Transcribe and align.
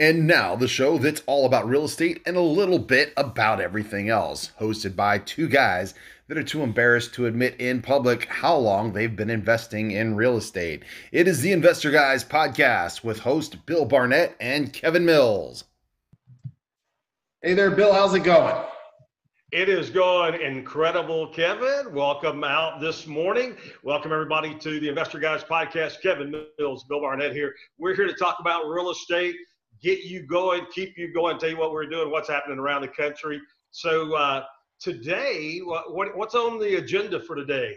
And 0.00 0.26
now, 0.26 0.56
the 0.56 0.68
show 0.68 0.98
that's 0.98 1.22
all 1.26 1.44
about 1.46 1.68
real 1.68 1.84
estate 1.84 2.22
and 2.24 2.36
a 2.36 2.40
little 2.40 2.78
bit 2.78 3.12
about 3.16 3.60
everything 3.60 4.08
else, 4.08 4.50
hosted 4.58 4.96
by 4.96 5.18
two 5.18 5.48
guys 5.48 5.94
that 6.28 6.38
are 6.38 6.42
too 6.42 6.62
embarrassed 6.62 7.12
to 7.14 7.26
admit 7.26 7.60
in 7.60 7.82
public 7.82 8.24
how 8.24 8.56
long 8.56 8.92
they've 8.92 9.14
been 9.14 9.28
investing 9.30 9.90
in 9.90 10.16
real 10.16 10.36
estate. 10.38 10.82
It 11.12 11.28
is 11.28 11.42
the 11.42 11.52
Investor 11.52 11.90
Guys 11.90 12.24
podcast 12.24 13.04
with 13.04 13.20
host 13.20 13.66
Bill 13.66 13.84
Barnett 13.84 14.34
and 14.40 14.72
Kevin 14.72 15.04
Mills. 15.04 15.64
Hey 17.42 17.54
there, 17.54 17.70
Bill. 17.70 17.92
How's 17.92 18.14
it 18.14 18.20
going? 18.20 18.64
It 19.52 19.68
is 19.68 19.90
going 19.90 20.40
incredible, 20.40 21.26
Kevin. 21.26 21.92
Welcome 21.92 22.42
out 22.42 22.80
this 22.80 23.06
morning. 23.06 23.54
Welcome 23.82 24.10
everybody 24.10 24.54
to 24.54 24.80
the 24.80 24.88
Investor 24.88 25.18
Guys 25.18 25.44
podcast. 25.44 26.00
Kevin 26.02 26.30
Mills, 26.58 26.84
Bill 26.84 27.00
Barnett 27.00 27.34
here. 27.34 27.54
We're 27.76 27.94
here 27.94 28.06
to 28.06 28.14
talk 28.14 28.38
about 28.40 28.66
real 28.66 28.90
estate, 28.90 29.36
get 29.82 30.04
you 30.04 30.22
going, 30.22 30.66
keep 30.72 30.96
you 30.96 31.12
going, 31.12 31.38
tell 31.38 31.50
you 31.50 31.58
what 31.58 31.72
we're 31.72 31.86
doing, 31.86 32.10
what's 32.10 32.28
happening 32.28 32.58
around 32.58 32.82
the 32.82 32.88
country. 32.88 33.40
So 33.70 34.14
uh, 34.14 34.44
today, 34.80 35.58
what, 35.58 36.16
what's 36.16 36.34
on 36.34 36.58
the 36.58 36.76
agenda 36.76 37.20
for 37.20 37.36
today? 37.36 37.76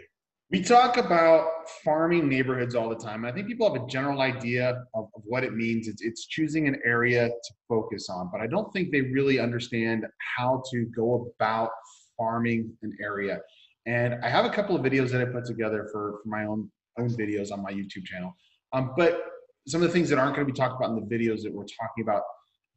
We 0.50 0.62
talk 0.62 0.96
about 0.96 1.48
farming 1.84 2.28
neighborhoods 2.28 2.76
all 2.76 2.88
the 2.88 2.94
time. 2.94 3.24
I 3.24 3.32
think 3.32 3.48
people 3.48 3.72
have 3.72 3.82
a 3.82 3.86
general 3.88 4.20
idea 4.20 4.84
of, 4.94 5.08
of, 5.16 5.22
what 5.24 5.42
it 5.42 5.54
means. 5.54 5.88
It's, 5.88 6.02
it's 6.02 6.26
choosing 6.26 6.68
an 6.68 6.80
area 6.84 7.28
to 7.28 7.54
focus 7.68 8.08
on, 8.08 8.30
but 8.30 8.40
I 8.40 8.46
don't 8.46 8.72
think 8.72 8.92
they 8.92 9.00
really 9.00 9.40
understand 9.40 10.04
how 10.36 10.62
to 10.70 10.86
go 10.94 11.32
about 11.34 11.70
farming 12.16 12.70
an 12.82 12.96
area. 13.02 13.40
And 13.86 14.24
I 14.24 14.28
have 14.28 14.44
a 14.44 14.50
couple 14.50 14.76
of 14.76 14.82
videos 14.82 15.10
that 15.10 15.20
I 15.20 15.24
put 15.24 15.44
together 15.44 15.88
for, 15.90 16.20
for 16.22 16.28
my 16.28 16.44
own 16.44 16.70
own 16.98 17.10
videos 17.10 17.52
on 17.52 17.62
my 17.62 17.72
YouTube 17.72 18.04
channel. 18.04 18.34
Um, 18.72 18.92
but 18.96 19.22
some 19.66 19.82
of 19.82 19.88
the 19.88 19.92
things 19.92 20.08
that 20.10 20.18
aren't 20.18 20.34
going 20.34 20.46
to 20.46 20.52
be 20.52 20.56
talked 20.56 20.76
about 20.76 20.96
in 20.96 20.96
the 20.96 21.16
videos 21.16 21.42
that 21.42 21.52
we're 21.52 21.64
talking 21.64 22.02
about, 22.02 22.22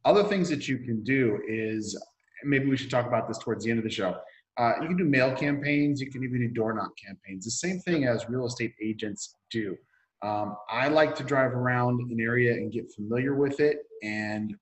other 0.04 0.24
things 0.24 0.48
that 0.48 0.66
you 0.68 0.78
can 0.78 1.02
do 1.04 1.40
is 1.48 2.00
maybe 2.44 2.66
we 2.66 2.76
should 2.76 2.90
talk 2.90 3.06
about 3.06 3.28
this 3.28 3.38
towards 3.38 3.64
the 3.64 3.70
end 3.70 3.78
of 3.78 3.84
the 3.84 3.90
show. 3.90 4.16
Uh, 4.58 4.72
you 4.80 4.88
can 4.88 4.96
do 4.96 5.04
mail 5.04 5.34
campaigns. 5.34 6.00
You 6.00 6.10
can 6.10 6.24
even 6.24 6.40
do 6.40 6.48
door 6.48 6.72
knock 6.74 6.90
campaigns. 7.04 7.44
The 7.44 7.50
same 7.50 7.78
thing 7.80 8.04
as 8.04 8.28
real 8.28 8.46
estate 8.46 8.74
agents 8.82 9.36
do. 9.50 9.76
Um, 10.22 10.56
I 10.68 10.88
like 10.88 11.14
to 11.16 11.24
drive 11.24 11.52
around 11.52 12.00
an 12.10 12.20
area 12.20 12.52
and 12.52 12.70
get 12.70 12.92
familiar 12.92 13.34
with 13.34 13.60
it 13.60 13.78
and 14.02 14.54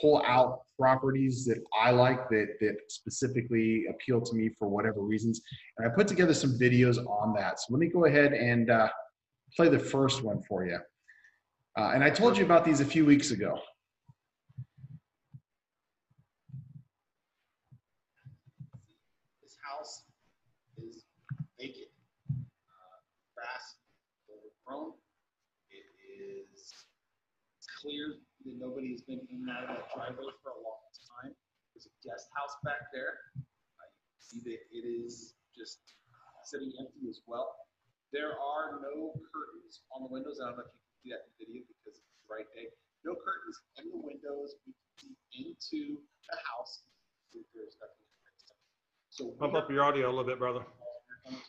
pull 0.00 0.22
out 0.26 0.60
properties 0.78 1.46
that 1.46 1.62
I 1.80 1.92
like 1.92 2.28
that 2.28 2.56
that 2.60 2.76
specifically 2.88 3.86
appeal 3.88 4.20
to 4.20 4.34
me 4.34 4.50
for 4.58 4.68
whatever 4.68 5.00
reasons. 5.00 5.40
And 5.78 5.90
I 5.90 5.94
put 5.94 6.08
together 6.08 6.34
some 6.34 6.58
videos 6.58 6.98
on 7.06 7.34
that. 7.34 7.58
So 7.60 7.66
let 7.70 7.78
me 7.78 7.88
go 7.88 8.04
ahead 8.04 8.34
and 8.34 8.70
uh, 8.70 8.88
play 9.56 9.68
the 9.68 9.78
first 9.78 10.22
one 10.22 10.42
for 10.42 10.66
you. 10.66 10.78
Uh, 11.78 11.92
and 11.94 12.02
I 12.02 12.10
told 12.10 12.36
you 12.36 12.44
about 12.44 12.64
these 12.64 12.80
a 12.80 12.84
few 12.84 13.06
weeks 13.06 13.30
ago. 13.30 13.54
This 19.40 19.54
house 19.62 20.02
is 20.82 21.06
vacant, 21.54 21.86
uh, 22.34 22.98
grass 23.30 23.78
overgrown. 24.26 24.98
It 25.70 25.86
is 26.50 26.74
clear 27.80 28.18
that 28.44 28.58
nobody 28.58 28.90
has 28.90 29.02
been 29.02 29.22
in 29.30 29.46
and 29.46 29.50
out 29.50 29.70
of 29.70 29.76
that 29.78 29.86
driveway 29.94 30.34
for 30.42 30.50
a 30.50 30.58
long 30.58 30.82
time. 31.22 31.30
There's 31.70 31.86
a 31.86 31.94
guest 32.02 32.26
house 32.34 32.58
back 32.64 32.90
there. 32.92 33.22
Uh, 33.38 33.86
you 33.86 34.18
see 34.18 34.40
that 34.50 34.58
it 34.74 34.82
is 34.82 35.34
just 35.54 35.78
sitting 36.42 36.72
empty 36.80 37.06
as 37.08 37.20
well. 37.28 37.54
There 38.12 38.34
are 38.34 38.82
no 38.82 39.14
curtains 39.30 39.86
on 39.94 40.02
the 40.02 40.10
windows. 40.10 40.42
I 40.42 40.50
don't 40.50 40.58
know 40.58 40.66
if 40.66 40.74
you 40.74 40.87
can 40.98 41.06
see 41.06 41.10
that 41.14 41.30
in 41.30 41.32
video 41.38 41.62
because 41.70 41.98
it's 41.98 42.02
the 42.02 42.26
right 42.26 42.48
day. 42.54 42.66
No 43.06 43.14
curtains 43.14 43.62
in 43.78 43.94
the 43.94 44.00
windows. 44.02 44.58
We 44.66 44.74
can 44.98 45.14
see 45.30 45.54
into 45.54 46.02
the 46.26 46.36
house. 46.42 46.82
There's 47.32 47.78
nothing. 47.78 47.94
So 49.10 49.34
pump 49.38 49.54
up 49.54 49.70
your 49.70 49.82
audio 49.82 50.06
a 50.06 50.12
little 50.14 50.24
bit, 50.24 50.38
brother. 50.38 50.66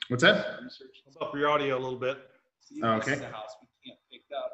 What's 0.10 0.24
that? 0.24 0.58
Pump 1.06 1.22
up 1.22 1.36
your 1.36 1.50
audio 1.50 1.78
a 1.78 1.82
little 1.82 2.00
bit 2.00 2.18
see 2.70 2.82
oh, 2.84 2.94
okay. 2.94 3.12
this 3.12 3.20
is 3.20 3.26
a 3.26 3.32
house 3.32 3.56
we 3.62 3.68
can't 3.86 4.00
pick 4.12 4.22
up 4.38 4.52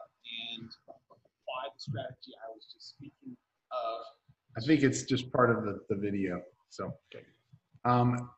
and 0.57 0.69
apply 0.87 1.69
the 1.73 1.79
strategy 1.79 2.31
I 2.43 2.51
was 2.53 2.65
just 2.73 2.89
speaking 2.89 3.35
of. 3.71 4.01
I 4.57 4.65
think 4.65 4.83
it's 4.83 5.03
just 5.03 5.31
part 5.31 5.49
of 5.49 5.65
the, 5.65 5.79
the 5.89 5.95
video. 5.95 6.41
So, 6.69 6.93
um, 7.83 8.29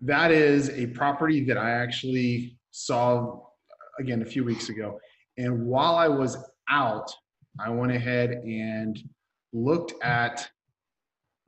that 0.00 0.30
is 0.30 0.70
a 0.70 0.86
property 0.88 1.44
that 1.44 1.58
I 1.58 1.70
actually 1.70 2.58
saw 2.70 3.40
again 3.98 4.22
a 4.22 4.26
few 4.26 4.44
weeks 4.44 4.68
ago. 4.68 4.98
And 5.38 5.66
while 5.66 5.96
I 5.96 6.08
was 6.08 6.36
out, 6.68 7.12
I 7.58 7.70
went 7.70 7.92
ahead 7.92 8.30
and 8.30 8.98
looked 9.52 9.94
at, 10.02 10.48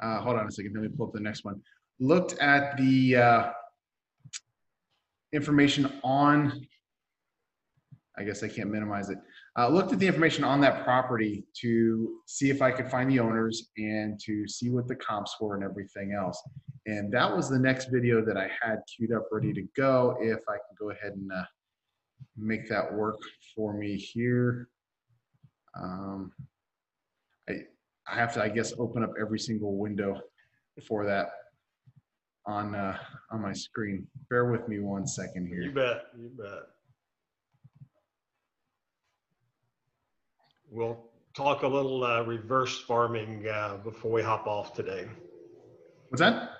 uh, 0.03 0.21
hold 0.21 0.37
on 0.37 0.47
a 0.47 0.51
second, 0.51 0.75
let 0.75 0.83
me 0.83 0.89
pull 0.89 1.07
up 1.07 1.13
the 1.13 1.21
next 1.21 1.45
one. 1.45 1.61
Looked 2.01 2.39
at 2.39 2.77
the 2.77 3.17
uh, 3.17 3.51
information 5.33 5.93
on 6.03 6.67
I 8.19 8.25
guess 8.25 8.43
I 8.43 8.49
can't 8.49 8.71
minimize 8.71 9.11
it. 9.11 9.19
Uh, 9.57 9.69
looked 9.69 9.93
at 9.93 10.01
the 10.01 10.07
information 10.07 10.43
on 10.43 10.61
that 10.63 10.83
property 10.83 11.45
to 11.61 12.21
see 12.27 12.51
if 12.51 12.61
I 12.61 12.73
could 12.73 12.91
find 12.91 13.09
the 13.09 13.21
owners 13.21 13.71
and 13.77 14.19
to 14.21 14.47
see 14.49 14.71
what 14.71 14.89
the 14.89 14.97
comps 14.97 15.37
were 15.41 15.55
and 15.55 15.63
everything 15.63 16.13
else. 16.13 16.43
And 16.87 17.13
that 17.13 17.35
was 17.35 17.49
the 17.49 17.59
next 17.59 17.91
video 17.93 18.25
that 18.25 18.37
I 18.37 18.51
had 18.61 18.79
queued 18.93 19.13
up 19.13 19.29
ready 19.31 19.53
to 19.53 19.63
go. 19.77 20.17
If 20.21 20.41
I 20.49 20.55
can 20.55 20.77
go 20.79 20.91
ahead 20.91 21.13
and 21.13 21.31
uh, 21.31 21.45
make 22.39 22.69
that 22.69 22.93
work 22.93 23.17
for 23.55 23.75
me 23.75 23.97
here. 23.97 24.69
Um, 25.79 26.33
I, 27.49 27.61
I 28.11 28.15
have 28.17 28.35
to, 28.35 28.43
I 28.43 28.49
guess, 28.49 28.73
open 28.79 29.03
up 29.03 29.13
every 29.21 29.39
single 29.39 29.77
window 29.77 30.21
for 30.87 31.05
that 31.05 31.29
on 32.47 32.75
uh, 32.75 32.97
on 33.31 33.43
my 33.43 33.53
screen. 33.53 34.07
Bear 34.31 34.51
with 34.51 34.67
me 34.69 34.81
one 34.81 35.07
second 35.07 35.47
here. 35.47 35.61
You 35.61 35.73
bet. 35.73 36.03
You 36.19 36.31
bet. 36.37 36.63
We'll 40.71 40.99
talk 41.35 41.63
a 41.63 41.69
little 41.69 42.05
uh, 42.05 42.23
reverse 42.23 42.79
farming 42.81 43.47
uh, 43.49 43.79
before 43.85 44.11
we 44.11 44.23
hop 44.23 44.47
off 44.47 44.75
today. 44.75 45.07
What's 46.09 46.21
that? 46.21 46.51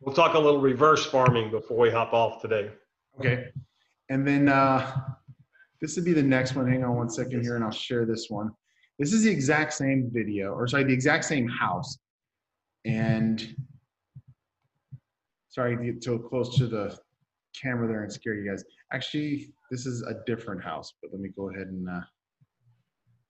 We'll 0.00 0.14
talk 0.14 0.34
a 0.34 0.38
little 0.38 0.60
reverse 0.60 1.06
farming 1.06 1.50
before 1.50 1.78
we 1.78 1.90
hop 1.90 2.12
off 2.12 2.42
today. 2.42 2.70
Okay. 3.18 3.46
And 4.10 4.26
then 4.26 4.48
uh, 4.48 5.00
this 5.84 5.96
would 5.96 6.04
be 6.06 6.14
the 6.14 6.22
next 6.22 6.54
one. 6.54 6.66
Hang 6.66 6.82
on 6.82 6.96
one 6.96 7.10
second 7.10 7.42
here 7.42 7.56
and 7.56 7.64
I'll 7.64 7.70
share 7.70 8.06
this 8.06 8.30
one. 8.30 8.50
This 8.98 9.12
is 9.12 9.24
the 9.24 9.30
exact 9.30 9.74
same 9.74 10.08
video, 10.10 10.54
or 10.54 10.66
sorry, 10.66 10.84
the 10.84 10.94
exact 10.94 11.26
same 11.26 11.46
house. 11.46 11.98
And 12.86 13.54
sorry 15.50 15.76
to 15.76 15.92
get 15.92 16.02
so 16.02 16.18
close 16.18 16.56
to 16.56 16.68
the 16.68 16.96
camera 17.60 17.86
there 17.86 18.02
and 18.02 18.10
scare 18.10 18.32
you 18.32 18.48
guys. 18.48 18.64
Actually, 18.94 19.52
this 19.70 19.84
is 19.84 20.00
a 20.02 20.24
different 20.24 20.64
house, 20.64 20.94
but 21.02 21.10
let 21.12 21.20
me 21.20 21.28
go 21.36 21.50
ahead 21.50 21.66
and 21.66 21.86
uh, 21.86 22.00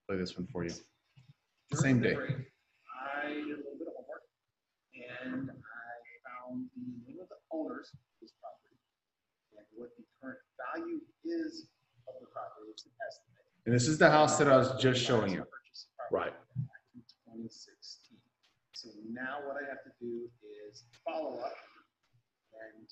play 0.06 0.16
this 0.16 0.38
one 0.38 0.47
for 0.53 0.62
you. 0.65 0.71
Same 1.72 2.00
day. 2.00 2.15
I 2.15 3.32
did 3.32 3.50
a 3.50 3.66
little 3.66 3.78
bit 3.81 3.88
of 3.88 3.94
homework 3.98 4.22
and 4.94 5.50
I 5.50 5.91
found 6.22 6.66
the 6.76 7.10
name 7.10 7.19
of 7.21 7.28
the 7.28 7.41
owners 7.50 7.91
of 7.92 7.98
this 8.22 8.31
property 8.38 8.78
and 9.59 9.66
what 9.75 9.91
the 9.98 10.04
current 10.22 10.38
value 10.71 11.00
is 11.25 11.66
of 12.09 12.15
the 12.21 12.28
property. 12.28 12.69
It's 12.71 12.84
an 12.84 12.92
estimate. 13.00 13.53
And 13.66 13.75
this 13.75 13.88
is 13.88 13.97
the 13.97 14.10
house 14.10 14.36
that 14.38 14.48
I 14.48 14.56
was 14.56 14.75
just 14.80 15.00
showing 15.00 15.32
you. 15.32 15.44
Right. 16.12 16.34
2016. 17.32 18.19
So 18.72 18.92
now 19.08 19.41
what 19.48 19.56
I 19.56 19.64
have 19.66 19.80
to 19.88 19.92
do 19.98 20.28
is 20.69 20.84
follow 21.00 21.41
up 21.41 21.56
and 22.53 22.86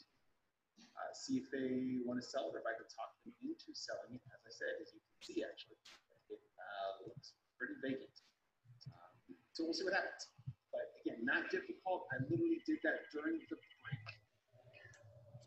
uh, 0.97 1.13
see 1.13 1.37
if 1.37 1.47
they 1.53 2.01
want 2.09 2.17
to 2.21 2.25
sell 2.25 2.49
it 2.49 2.57
or 2.57 2.65
if 2.65 2.67
I 2.67 2.75
can 2.79 2.89
talk 2.89 3.13
them 3.23 3.37
into 3.45 3.77
selling 3.77 4.17
it. 4.17 4.23
As 4.33 4.41
I 4.49 4.53
said, 4.53 4.73
as 4.81 4.89
you 4.97 5.01
can 5.05 5.17
see, 5.21 5.39
actually, 5.45 5.77
uh, 6.33 6.91
looks 7.05 7.37
pretty 7.61 7.77
vacant. 7.85 8.17
Um, 8.89 9.37
so 9.53 9.69
we'll 9.69 9.77
see 9.77 9.85
what 9.85 9.93
happens. 9.93 10.33
But 10.73 10.89
again, 11.05 11.21
not 11.29 11.53
difficult. 11.53 12.09
I 12.17 12.25
literally 12.33 12.65
did 12.65 12.81
that 12.89 13.05
during 13.13 13.45
the 13.53 13.57
break. 13.85 14.07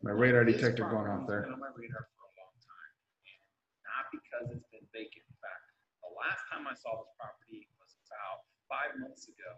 My 0.05 0.13
radar 0.13 0.45
detector 0.45 0.85
going 0.85 1.09
off 1.09 1.25
there. 1.25 1.50
On 1.50 1.57
my 1.57 1.73
radar 1.73 2.05
for 2.13 2.29
a 2.29 2.31
long 2.38 2.53
time, 2.61 2.94
and 3.25 3.41
not 3.89 4.05
because 4.13 4.45
it's 4.53 4.69
been 4.69 4.85
vacant. 4.94 5.25
In 5.25 5.38
fact, 5.41 5.65
the 6.05 6.13
last 6.13 6.45
time 6.53 6.69
I 6.69 6.77
saw 6.77 7.01
this 7.01 7.09
property 7.17 7.65
was 7.81 7.97
about 8.05 8.45
five 8.69 8.93
months 9.01 9.25
ago, 9.25 9.50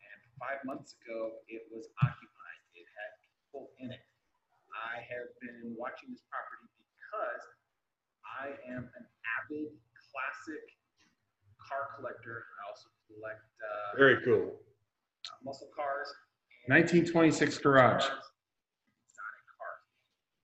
and 0.00 0.18
five 0.40 0.64
months 0.64 0.96
ago 1.04 1.44
it 1.52 1.68
was 1.68 1.84
occupied. 2.00 2.60
It 2.72 2.88
had 2.88 3.10
people 3.28 3.76
in 3.76 3.92
it. 3.92 4.00
I 4.72 5.04
have 5.04 5.28
been 5.44 5.76
watching 5.76 6.16
this 6.16 6.24
property 6.32 6.72
because 6.96 7.44
I 8.24 8.56
am 8.72 8.88
an 8.96 9.04
avid 9.36 9.76
classic 10.00 10.64
car 11.60 11.92
collector. 11.98 12.48
I 12.56 12.60
also 12.72 12.88
collect 13.04 13.44
uh, 13.60 13.88
very 14.00 14.16
cool 14.24 14.56
uh, 15.28 15.36
muscle 15.44 15.68
cars. 15.76 16.08
1926 16.72 17.60
garage. 17.60 18.00
Exotic 18.00 19.44
cars. 19.60 19.84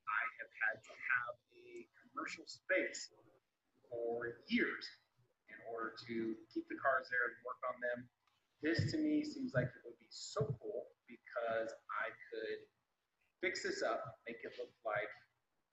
I 0.04 0.22
have 0.44 0.52
had 0.60 0.76
to 0.84 0.92
have 0.92 1.32
a 1.56 1.88
commercial 2.04 2.44
space 2.44 3.08
for 3.88 4.36
years 4.52 4.84
in 5.48 5.56
order 5.72 5.96
to 6.04 6.36
keep 6.52 6.68
the 6.68 6.76
cars 6.76 7.08
there 7.08 7.32
and 7.32 7.40
work 7.48 7.56
on 7.64 7.80
them. 7.80 8.04
This 8.60 8.92
to 8.92 9.00
me 9.00 9.24
seems 9.24 9.56
like 9.56 9.72
it 9.72 9.80
would 9.88 9.96
be 9.96 10.12
so 10.12 10.44
cool 10.60 10.92
because 11.08 11.72
I 11.88 12.12
could 12.28 12.60
fix 13.40 13.64
this 13.64 13.80
up, 13.80 14.20
make 14.28 14.36
it 14.44 14.52
look 14.60 14.72
like 14.84 15.08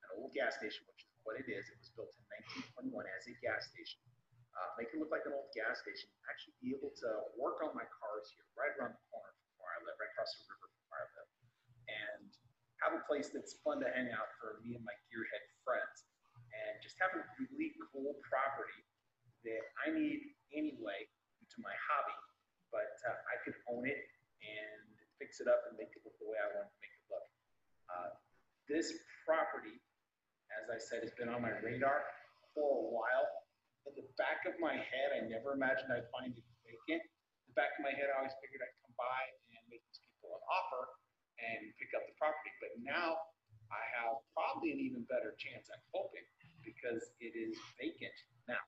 an 0.07 0.23
old 0.23 0.31
gas 0.31 0.55
station, 0.55 0.87
which 0.87 1.03
is 1.03 1.11
what 1.27 1.35
it 1.35 1.51
is. 1.51 1.67
It 1.67 1.83
was 1.83 1.91
built 1.99 2.15
in 2.15 2.23
1921 2.87 2.95
as 3.11 3.27
a 3.27 3.35
gas 3.43 3.67
station. 3.67 3.99
Uh, 4.53 4.69
make 4.77 4.93
it 4.93 5.01
look 5.01 5.09
like 5.09 5.25
an 5.25 5.33
old 5.33 5.49
gas 5.57 5.81
station. 5.81 6.09
Actually, 6.29 6.53
be 6.61 6.69
able 6.77 6.93
to 6.93 7.09
work 7.37 7.61
on 7.65 7.73
my 7.73 7.85
cars 7.89 8.29
here, 8.37 8.45
right 8.53 8.73
around 8.77 8.93
the 8.93 9.03
corner 9.09 9.33
from 9.33 9.65
where 9.65 9.73
I 9.73 9.79
live, 9.81 9.97
right 9.97 10.13
across 10.13 10.29
the 10.37 10.45
river 10.45 10.69
from 10.69 10.85
where 10.93 11.01
I 11.01 11.07
live, 11.17 11.29
and 11.89 12.29
have 12.85 12.93
a 12.93 13.01
place 13.09 13.33
that's 13.33 13.57
fun 13.65 13.81
to 13.81 13.89
hang 13.89 14.13
out 14.13 14.29
for 14.37 14.61
me 14.61 14.77
and 14.77 14.85
my 14.85 14.93
gearhead 15.09 15.43
friends, 15.65 16.05
and 16.53 16.77
just 16.85 17.01
have 17.01 17.17
a 17.17 17.21
really 17.41 17.73
cool 17.89 18.13
property 18.29 18.85
that 19.41 19.63
I 19.83 19.91
need 19.91 20.21
anyway 20.53 21.09
to 21.49 21.57
my 21.61 21.73
hobby, 21.89 22.17
but 22.69 22.93
uh, 23.09 23.17
I 23.29 23.35
could 23.41 23.57
own 23.69 23.85
it 23.89 24.01
and 24.41 24.85
fix 25.17 25.39
it 25.39 25.47
up 25.47 25.65
and 25.69 25.77
make 25.77 25.91
it 25.93 26.01
look 26.05 26.15
the 26.21 26.27
way 26.29 26.37
I 26.37 26.49
want 26.53 26.69
to 26.69 26.77
make 26.81 26.93
it 26.93 27.05
look. 27.09 27.25
Uh, 27.89 28.09
this 28.69 28.91
property, 29.27 29.75
as 30.61 30.69
I 30.71 30.79
said, 30.79 31.03
has 31.03 31.13
been 31.15 31.29
on 31.29 31.41
my 31.43 31.53
radar 31.61 32.03
for 32.55 32.67
a 32.67 32.85
while. 32.89 33.27
In 33.83 33.93
the 33.99 34.07
back 34.15 34.47
of 34.47 34.55
my 34.63 34.75
head, 34.79 35.09
I 35.11 35.27
never 35.27 35.53
imagined 35.53 35.91
I'd 35.91 36.07
find 36.15 36.31
it 36.31 36.45
vacant. 36.63 37.03
In 37.03 37.47
the 37.51 37.57
back 37.57 37.75
of 37.75 37.83
my 37.83 37.91
head, 37.91 38.07
I 38.07 38.23
always 38.23 38.35
figured 38.39 38.63
I'd 38.63 38.77
come 38.79 38.95
by 38.95 39.21
and 39.51 39.61
make 39.67 39.83
these 39.91 39.99
people 39.99 40.39
an 40.39 40.43
offer 40.47 40.83
and 41.43 41.59
pick 41.75 41.91
up 41.91 42.07
the 42.07 42.15
property. 42.15 42.51
But 42.63 42.79
now 42.79 43.19
I 43.67 43.83
have 43.99 44.23
probably 44.31 44.71
an 44.71 44.79
even 44.79 45.03
better 45.11 45.35
chance, 45.35 45.67
I'm 45.67 45.83
hoping, 45.91 46.23
because 46.63 47.03
it 47.19 47.35
is 47.35 47.59
vacant 47.75 48.15
now. 48.47 48.63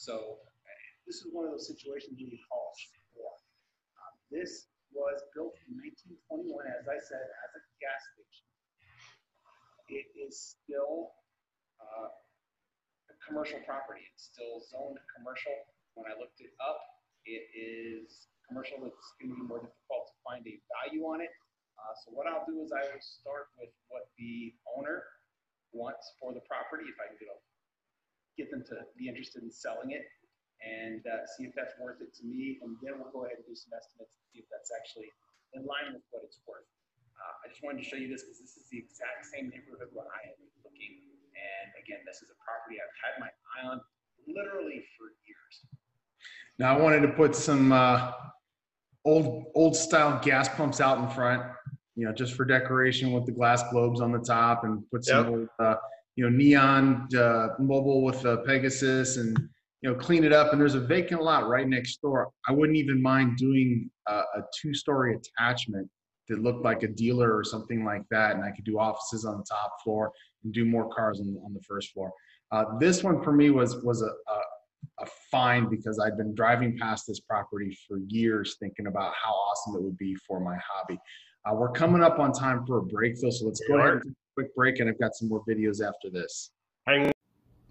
So 0.00 0.40
this 1.06 1.20
is 1.20 1.28
one 1.36 1.44
of 1.44 1.52
those 1.52 1.68
situations 1.68 2.16
you 2.16 2.32
call 2.48 2.72
for. 3.12 3.28
Um, 4.00 4.14
this 4.32 4.72
was 4.96 5.20
built 5.36 5.52
in 5.68 5.76
1921, 5.76 6.48
as 6.72 6.88
I 6.88 6.96
said, 6.96 7.20
as 7.44 7.50
a 7.52 7.62
gas 7.76 8.00
station. 8.16 8.48
It 9.92 10.08
is 10.16 10.56
still 10.56 11.12
uh, 11.76 12.08
commercial 13.26 13.60
property. 13.64 14.04
It's 14.12 14.30
still 14.30 14.60
zoned 14.68 15.00
commercial. 15.16 15.54
When 15.96 16.10
I 16.10 16.14
looked 16.16 16.40
it 16.40 16.52
up, 16.60 16.80
it 17.24 17.44
is 17.56 18.28
commercial. 18.46 18.84
It's 18.84 19.10
going 19.16 19.32
to 19.32 19.38
be 19.40 19.46
more 19.48 19.64
difficult 19.64 20.12
to 20.12 20.16
find 20.24 20.44
a 20.44 20.54
value 20.80 21.04
on 21.08 21.24
it. 21.24 21.32
Uh, 21.80 21.94
so 22.04 22.14
what 22.14 22.28
I'll 22.28 22.46
do 22.46 22.60
is 22.62 22.70
I 22.70 22.84
will 22.86 23.02
start 23.02 23.50
with 23.58 23.72
what 23.88 24.08
the 24.16 24.54
owner 24.76 25.02
wants 25.74 26.14
for 26.22 26.30
the 26.30 26.44
property, 26.46 26.86
if 26.86 26.96
I 27.02 27.10
can 27.10 27.18
get, 28.38 28.48
them 28.50 28.62
to 28.70 28.86
be 28.94 29.10
interested 29.10 29.42
in 29.42 29.50
selling 29.50 29.90
it, 29.90 30.06
and 30.62 31.02
uh, 31.06 31.26
see 31.34 31.44
if 31.44 31.52
that's 31.54 31.74
worth 31.82 31.98
it 31.98 32.14
to 32.18 32.24
me, 32.24 32.62
and 32.62 32.78
then 32.82 32.98
we'll 32.98 33.10
go 33.10 33.26
ahead 33.26 33.42
and 33.42 33.46
do 33.46 33.54
some 33.58 33.74
estimates 33.74 34.14
and 34.14 34.24
see 34.30 34.38
if 34.42 34.46
that's 34.50 34.70
actually 34.70 35.10
in 35.54 35.66
line 35.66 35.94
with 35.94 36.02
what 36.14 36.22
it's 36.22 36.38
worth. 36.46 36.66
Uh, 37.14 37.34
I 37.42 37.50
just 37.50 37.62
wanted 37.62 37.82
to 37.82 37.86
show 37.86 37.98
you 37.98 38.10
this 38.10 38.26
because 38.26 38.42
this 38.42 38.54
is 38.58 38.66
the 38.70 38.78
exact 38.78 39.26
same 39.30 39.50
neighborhood 39.50 39.90
where 39.94 40.06
I 40.10 40.34
am 40.34 40.38
looking, 40.66 41.13
and 41.36 41.72
again, 41.82 41.98
this 42.06 42.16
is 42.22 42.28
a 42.30 42.38
property 42.44 42.76
I've 42.80 42.96
had 43.02 43.20
my 43.20 43.26
eye 43.26 43.72
on 43.72 43.80
literally 44.26 44.84
for 44.96 45.06
years. 45.26 45.54
Now 46.58 46.76
I 46.76 46.80
wanted 46.80 47.00
to 47.00 47.08
put 47.08 47.34
some 47.34 47.72
uh, 47.72 48.12
old 49.04 49.46
old 49.54 49.76
style 49.76 50.20
gas 50.22 50.48
pumps 50.48 50.80
out 50.80 50.98
in 50.98 51.08
front, 51.08 51.42
you 51.96 52.06
know, 52.06 52.12
just 52.12 52.34
for 52.34 52.44
decoration 52.44 53.12
with 53.12 53.26
the 53.26 53.32
glass 53.32 53.62
globes 53.70 54.00
on 54.00 54.12
the 54.12 54.20
top, 54.20 54.64
and 54.64 54.82
put 54.90 55.04
some 55.04 55.24
Yep. 55.24 55.32
old, 55.32 55.48
uh, 55.58 55.76
you 56.16 56.24
know 56.24 56.36
neon 56.36 57.08
uh, 57.16 57.48
Mobil 57.60 58.02
with 58.02 58.24
a 58.24 58.38
Pegasus, 58.38 59.16
and 59.16 59.36
you 59.82 59.90
know 59.90 59.94
clean 59.96 60.24
it 60.24 60.32
up. 60.32 60.52
And 60.52 60.60
there's 60.60 60.76
a 60.76 60.80
vacant 60.80 61.22
lot 61.22 61.48
right 61.48 61.68
next 61.68 62.00
door. 62.00 62.30
I 62.48 62.52
wouldn't 62.52 62.78
even 62.78 63.02
mind 63.02 63.36
doing 63.36 63.90
a, 64.06 64.12
a 64.12 64.42
two 64.60 64.74
story 64.74 65.16
attachment 65.16 65.88
that 66.28 66.38
looked 66.38 66.64
like 66.64 66.82
a 66.84 66.88
dealer 66.88 67.36
or 67.36 67.44
something 67.44 67.84
like 67.84 68.02
that, 68.10 68.36
and 68.36 68.44
I 68.44 68.50
could 68.52 68.64
do 68.64 68.78
offices 68.78 69.24
on 69.24 69.38
the 69.38 69.44
top 69.44 69.76
floor 69.82 70.12
and 70.44 70.52
do 70.52 70.64
more 70.64 70.88
cars 70.94 71.20
on, 71.20 71.36
on 71.44 71.54
the 71.54 71.60
first 71.60 71.92
floor. 71.92 72.12
Uh, 72.52 72.64
this 72.78 73.02
one 73.02 73.22
for 73.22 73.32
me 73.32 73.50
was 73.50 73.82
was 73.82 74.02
a, 74.02 74.06
a 74.06 74.38
a 75.00 75.06
find 75.30 75.70
because 75.70 75.98
I'd 75.98 76.16
been 76.16 76.34
driving 76.34 76.78
past 76.78 77.06
this 77.06 77.20
property 77.20 77.76
for 77.88 77.98
years 78.08 78.56
thinking 78.60 78.86
about 78.86 79.12
how 79.14 79.32
awesome 79.32 79.76
it 79.76 79.82
would 79.82 79.98
be 79.98 80.14
for 80.26 80.40
my 80.40 80.56
hobby. 80.56 80.98
Uh, 81.44 81.54
we're 81.54 81.72
coming 81.72 82.02
up 82.02 82.18
on 82.18 82.32
time 82.32 82.64
for 82.66 82.78
a 82.78 82.82
break 82.82 83.20
though, 83.20 83.30
so 83.30 83.46
let's 83.46 83.60
go 83.68 83.78
ahead 83.78 83.94
and 83.94 84.02
take 84.02 84.10
a 84.12 84.34
quick 84.34 84.54
break 84.54 84.80
and 84.80 84.88
I've 84.88 84.98
got 84.98 85.14
some 85.14 85.28
more 85.28 85.42
videos 85.48 85.86
after 85.86 86.10
this. 86.10 86.50
Hang 86.86 87.13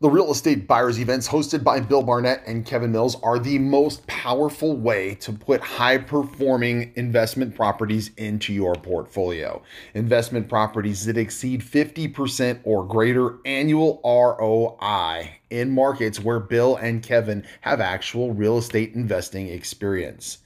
The 0.04 0.10
real 0.10 0.34
estate 0.34 0.68
buyers 0.68 1.00
events 1.00 1.30
hosted 1.30 1.64
by 1.64 1.80
Bill 1.80 2.04
Barnett 2.04 2.44
and 2.46 2.66
Kevin 2.66 2.92
Mills 2.92 3.16
are 3.24 3.40
the 3.40 3.58
most 3.58 4.06
powerful 4.06 4.76
way 4.76 5.16
to 5.22 5.32
put 5.32 5.62
high 5.62 5.98
performing 5.98 6.92
investment 6.98 7.56
properties 7.56 8.12
into 8.18 8.52
your 8.52 8.76
portfolio. 8.76 9.64
Investment 9.94 10.50
properties 10.50 11.06
that 11.06 11.16
exceed 11.16 11.62
50% 11.62 12.60
or 12.66 12.86
greater 12.86 13.38
annual 13.46 14.02
ROI 14.04 15.38
in 15.50 15.72
markets 15.72 16.20
where 16.20 16.42
Bill 16.42 16.76
and 16.76 17.02
Kevin 17.02 17.48
have 17.62 17.80
actual 17.80 18.34
real 18.34 18.58
estate 18.58 18.96
investing 18.96 19.48
experience. 19.48 20.40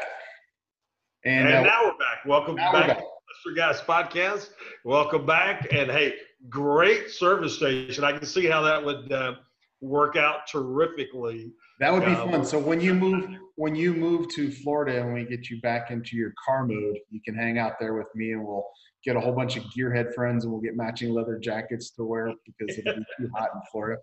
And, 1.24 1.48
and 1.48 1.56
uh, 1.58 1.62
now 1.62 1.84
we're 1.84 1.98
back. 1.98 2.24
Welcome 2.26 2.54
back 2.56 2.72
back. 2.72 2.86
to 2.98 3.04
Investor 3.46 3.54
Guys 3.56 3.80
podcast. 3.80 4.50
Welcome 4.84 5.26
back. 5.26 5.66
And 5.72 5.90
hey, 5.90 6.14
great 6.48 7.10
service 7.10 7.56
station. 7.56 8.04
I 8.04 8.12
can 8.12 8.26
see 8.26 8.46
how 8.46 8.62
that 8.62 8.84
would 8.84 9.10
uh, 9.12 9.34
work 9.80 10.16
out 10.16 10.46
terrifically. 10.46 11.52
that 11.80 11.92
would 11.92 12.04
be 12.04 12.10
Yeah. 12.12 12.30
fun. 12.30 12.44
So 12.44 12.58
when 12.58 12.80
you 12.80 12.94
move 12.94 13.24
when 13.56 13.74
you 13.74 13.94
move 13.94 14.28
to 14.34 14.50
Florida 14.50 15.00
and 15.00 15.14
we 15.14 15.24
get 15.24 15.48
you 15.48 15.60
back 15.60 15.90
into 15.90 16.16
your 16.16 16.32
car 16.46 16.66
mode, 16.66 16.96
you 17.10 17.20
can 17.24 17.34
hang 17.34 17.58
out 17.58 17.74
there 17.78 17.94
with 17.94 18.08
me 18.14 18.32
and 18.32 18.44
we'll 18.44 18.66
get 19.04 19.16
a 19.16 19.20
whole 19.20 19.32
bunch 19.34 19.56
of 19.56 19.62
gearhead 19.76 20.12
friends 20.14 20.44
and 20.44 20.52
we'll 20.52 20.62
get 20.62 20.76
matching 20.76 21.12
leather 21.12 21.38
jackets 21.38 21.90
to 21.92 22.04
wear 22.04 22.32
because 22.46 22.78
it'll 22.78 22.94
be 22.96 23.04
too 23.18 23.28
hot 23.36 23.50
in 23.54 23.60
Florida. 23.70 24.00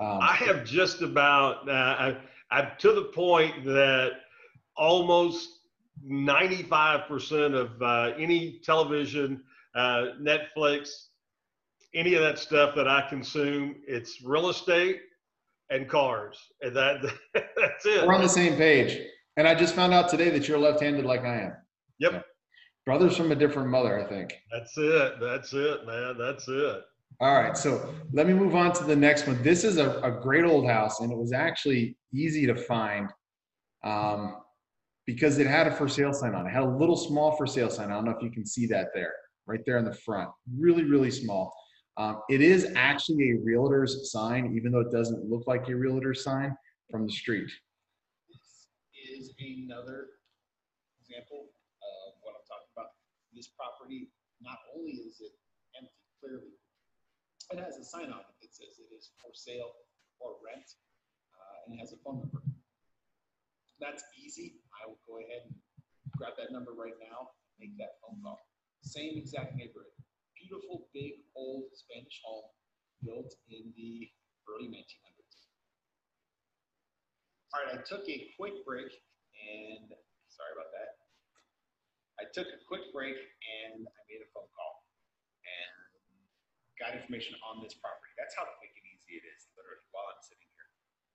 Um, 0.00 0.18
I 0.22 0.32
have 0.32 0.64
just 0.64 1.02
about, 1.02 1.68
uh, 1.68 1.72
I, 1.72 2.16
I'm 2.50 2.68
to 2.78 2.92
the 2.92 3.04
point 3.14 3.64
that 3.66 4.12
almost 4.76 5.60
95% 6.10 7.54
of 7.54 7.82
uh, 7.82 8.16
any 8.18 8.60
television, 8.64 9.42
uh, 9.74 10.06
Netflix, 10.20 10.88
any 11.94 12.14
of 12.14 12.22
that 12.22 12.38
stuff 12.38 12.74
that 12.76 12.88
I 12.88 13.06
consume, 13.08 13.76
it's 13.86 14.22
real 14.24 14.48
estate 14.48 15.00
and 15.68 15.88
cars. 15.88 16.38
And 16.62 16.74
that, 16.74 17.02
that's 17.34 17.84
it. 17.86 18.06
We're 18.06 18.14
on 18.14 18.22
the 18.22 18.28
same 18.28 18.56
page. 18.56 18.98
And 19.36 19.46
I 19.46 19.54
just 19.54 19.74
found 19.74 19.92
out 19.92 20.08
today 20.08 20.30
that 20.30 20.48
you're 20.48 20.58
left-handed 20.58 21.04
like 21.04 21.22
I 21.22 21.42
am. 21.42 21.52
Yep. 21.98 22.24
Brothers 22.86 23.16
from 23.16 23.32
a 23.32 23.36
different 23.36 23.68
mother, 23.68 24.02
I 24.02 24.08
think. 24.08 24.34
That's 24.50 24.72
it. 24.78 25.20
That's 25.20 25.52
it, 25.52 25.86
man. 25.86 26.16
That's 26.18 26.48
it. 26.48 26.82
All 27.18 27.34
right, 27.34 27.56
so 27.56 27.94
let 28.12 28.26
me 28.26 28.32
move 28.32 28.54
on 28.54 28.72
to 28.74 28.84
the 28.84 28.96
next 28.96 29.26
one. 29.26 29.42
This 29.42 29.64
is 29.64 29.76
a, 29.76 30.00
a 30.00 30.10
great 30.10 30.44
old 30.44 30.66
house, 30.66 31.00
and 31.00 31.12
it 31.12 31.18
was 31.18 31.32
actually 31.32 31.96
easy 32.14 32.46
to 32.46 32.54
find 32.54 33.10
um, 33.84 34.36
because 35.06 35.38
it 35.38 35.46
had 35.46 35.66
a 35.66 35.70
for 35.70 35.88
sale 35.88 36.12
sign 36.14 36.34
on 36.34 36.46
it. 36.46 36.50
Had 36.50 36.62
a 36.62 36.76
little 36.76 36.96
small 36.96 37.36
for 37.36 37.46
sale 37.46 37.68
sign. 37.68 37.90
I 37.90 37.94
don't 37.94 38.04
know 38.04 38.12
if 38.12 38.22
you 38.22 38.30
can 38.30 38.46
see 38.46 38.66
that 38.68 38.88
there, 38.94 39.12
right 39.46 39.60
there 39.66 39.78
in 39.78 39.84
the 39.84 39.92
front. 39.92 40.30
Really, 40.56 40.84
really 40.84 41.10
small. 41.10 41.52
Um, 41.96 42.22
it 42.30 42.40
is 42.40 42.72
actually 42.76 43.32
a 43.32 43.36
realtor's 43.42 44.10
sign, 44.10 44.54
even 44.56 44.72
though 44.72 44.80
it 44.80 44.90
doesn't 44.90 45.28
look 45.28 45.46
like 45.46 45.68
a 45.68 45.74
realtor's 45.74 46.24
sign 46.24 46.56
from 46.90 47.06
the 47.06 47.12
street. 47.12 47.50
This 48.30 48.68
is 49.20 49.34
another 49.38 50.06
example 51.02 51.48
of 51.82 52.14
what 52.22 52.32
I'm 52.32 52.46
talking 52.48 52.70
about. 52.74 52.92
This 53.34 53.48
property, 53.48 54.08
not 54.40 54.56
only 54.74 54.92
is 54.92 55.20
it 55.20 55.32
empty, 55.76 55.92
clearly, 56.20 56.56
it 57.50 57.58
has 57.58 57.78
a 57.78 57.84
sign 57.84 58.14
on 58.14 58.22
it 58.22 58.36
that 58.38 58.54
says 58.54 58.78
it 58.78 58.94
is 58.94 59.10
for 59.18 59.34
sale 59.34 59.74
or 60.22 60.38
rent, 60.38 60.78
uh, 61.34 61.66
and 61.66 61.74
it 61.74 61.78
has 61.82 61.90
a 61.90 61.98
phone 62.06 62.22
number. 62.22 62.42
That's 63.82 64.04
easy. 64.14 64.62
I 64.78 64.86
will 64.86 65.02
go 65.08 65.18
ahead 65.18 65.50
and 65.50 65.54
grab 66.14 66.38
that 66.38 66.54
number 66.54 66.70
right 66.70 66.94
now, 67.02 67.34
and 67.34 67.56
make 67.58 67.74
that 67.82 67.98
phone 67.98 68.22
call. 68.22 68.38
Same 68.86 69.18
exact 69.18 69.58
neighborhood. 69.58 69.90
Beautiful, 70.38 70.86
big, 70.94 71.26
old 71.34 71.66
Spanish 71.74 72.22
home 72.22 72.46
built 73.02 73.34
in 73.50 73.74
the 73.74 74.06
early 74.46 74.70
1900s. 74.70 75.50
All 77.50 77.66
right, 77.66 77.74
I 77.74 77.82
took 77.82 78.06
a 78.06 78.30
quick 78.38 78.62
break 78.62 78.92
and 79.34 79.90
sorry 80.30 80.52
about 80.54 80.70
that. 80.70 81.02
I 82.22 82.28
took 82.30 82.46
a 82.46 82.60
quick 82.68 82.92
break 82.92 83.16
and 83.16 83.88
I 83.88 84.00
made 84.06 84.22
a 84.22 84.28
phone 84.30 84.48
call 84.54 84.79
got 86.80 86.96
information 86.96 87.36
on 87.44 87.60
this 87.60 87.76
property. 87.76 88.10
That's 88.16 88.32
how 88.32 88.48
quick 88.56 88.72
and 88.72 88.86
easy 88.88 89.20
it 89.20 89.24
is, 89.28 89.52
literally, 89.52 89.84
while 89.92 90.08
I'm 90.08 90.24
sitting 90.24 90.48
here. 90.48 90.68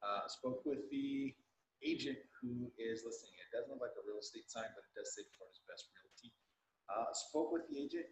Uh, 0.05 0.23
spoke 0.29 0.61
with 0.61 0.85
the 0.93 1.33
agent 1.81 2.21
who 2.39 2.69
is 2.77 3.01
listing 3.01 3.33
it. 3.33 3.49
It 3.49 3.51
doesn't 3.57 3.73
look 3.73 3.81
like 3.81 3.97
a 3.97 4.05
real 4.05 4.21
estate 4.21 4.47
sign, 4.47 4.69
but 4.77 4.85
it 4.85 4.93
does 4.93 5.17
say 5.17 5.25
Florida's 5.33 5.65
best 5.65 5.89
realty. 5.97 6.29
Uh, 6.85 7.09
spoke 7.17 7.49
with 7.49 7.65
the 7.73 7.81
agent 7.81 8.05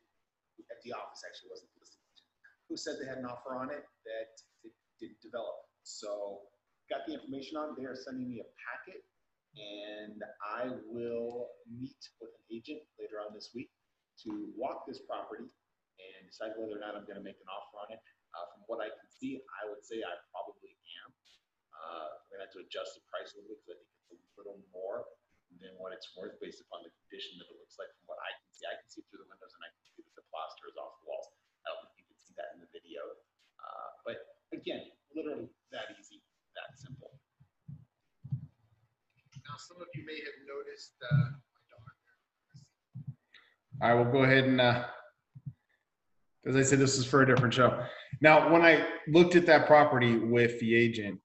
at 0.74 0.82
the 0.82 0.98
office, 0.98 1.22
actually 1.22 1.54
wasn't 1.54 1.70
the 1.78 1.86
listing 1.86 2.02
agent, 2.10 2.30
who 2.68 2.76
said 2.76 2.98
they 2.98 3.06
had 3.06 3.22
an 3.22 3.30
offer 3.30 3.54
on 3.54 3.70
it 3.70 3.86
that 4.10 4.34
it 4.66 4.74
didn't 4.98 5.22
develop. 5.22 5.70
So 5.86 6.42
got 6.90 7.06
the 7.06 7.14
information 7.14 7.62
on. 7.62 7.78
They 7.78 7.86
are 7.86 7.96
sending 7.96 8.26
me 8.26 8.42
a 8.42 8.50
packet, 8.58 9.06
and 9.54 10.18
I 10.42 10.74
will 10.90 11.54
meet 11.70 12.02
with 12.18 12.34
an 12.34 12.46
agent 12.50 12.82
later 12.98 13.22
on 13.22 13.38
this 13.38 13.54
week 13.54 13.70
to 14.26 14.50
walk 14.58 14.90
this 14.90 15.06
property 15.06 15.54
and 16.00 16.26
decide 16.26 16.58
whether 16.58 16.78
or 16.78 16.82
not 16.82 16.98
I'm 16.98 17.06
going 17.06 17.20
to 17.20 17.26
make 17.26 17.38
an 17.38 17.50
offer 17.50 17.78
on 17.84 17.90
it. 17.94 18.02
Uh, 18.34 18.46
from 18.54 18.62
what 18.66 18.82
I 18.82 18.90
can 18.90 19.08
see, 19.14 19.38
I 19.62 19.70
would 19.70 19.86
say 19.86 20.02
I 20.02 20.14
probably 20.34 20.74
am. 21.06 21.10
Uh, 21.74 22.18
I'm 22.18 22.26
going 22.34 22.42
to 22.42 22.46
have 22.50 22.56
to 22.58 22.62
adjust 22.66 22.98
the 22.98 23.04
price 23.10 23.34
a 23.38 23.42
little 23.46 23.62
bit 23.70 23.78
because 23.78 23.98
I 24.02 24.04
think 24.10 24.20
it's 24.26 24.34
a 24.34 24.38
little 24.42 24.62
more 24.74 25.06
than 25.62 25.78
what 25.78 25.94
it's 25.94 26.10
worth 26.18 26.34
based 26.42 26.66
upon 26.66 26.82
the 26.82 26.90
condition 27.06 27.38
that 27.38 27.46
it 27.50 27.58
looks 27.62 27.78
like 27.78 27.94
from 28.02 28.10
what 28.10 28.18
I 28.22 28.34
can 28.34 28.50
see. 28.50 28.66
I 28.66 28.74
can 28.74 28.90
see 28.90 29.06
through 29.10 29.22
the 29.22 29.30
windows 29.30 29.54
and 29.54 29.62
I 29.62 29.70
can 29.70 29.82
see 29.86 30.02
that 30.02 30.16
the 30.18 30.26
plaster 30.34 30.66
is 30.66 30.78
off 30.82 30.98
the 31.02 31.06
walls. 31.06 31.30
I 31.62 31.78
don't 31.78 31.86
think 31.94 32.02
you 32.02 32.08
can 32.10 32.22
see 32.26 32.34
that 32.42 32.58
in 32.58 32.66
the 32.66 32.70
video. 32.74 33.06
Uh, 33.62 33.90
but 34.02 34.18
again, 34.50 34.90
literally 35.14 35.46
that 35.70 35.94
easy, 35.94 36.26
that 36.58 36.74
simple. 36.74 37.14
Now, 39.46 39.60
some 39.62 39.78
of 39.78 39.92
you 39.94 40.02
may 40.08 40.18
have 40.18 40.40
noticed 40.50 40.98
uh, 41.04 41.38
my 41.38 41.62
dog. 41.70 41.86
I 43.84 43.92
will 43.94 44.10
go 44.10 44.24
ahead 44.24 44.50
and, 44.50 44.58
uh, 44.58 44.90
as 46.46 46.56
I 46.56 46.64
said, 46.64 46.80
this 46.80 46.98
is 46.98 47.06
for 47.06 47.22
a 47.22 47.26
different 47.26 47.54
show. 47.54 47.84
Now, 48.22 48.52
when 48.52 48.62
I 48.62 48.86
looked 49.08 49.36
at 49.36 49.46
that 49.46 49.66
property 49.66 50.18
with 50.18 50.60
the 50.60 50.76
agent, 50.76 51.20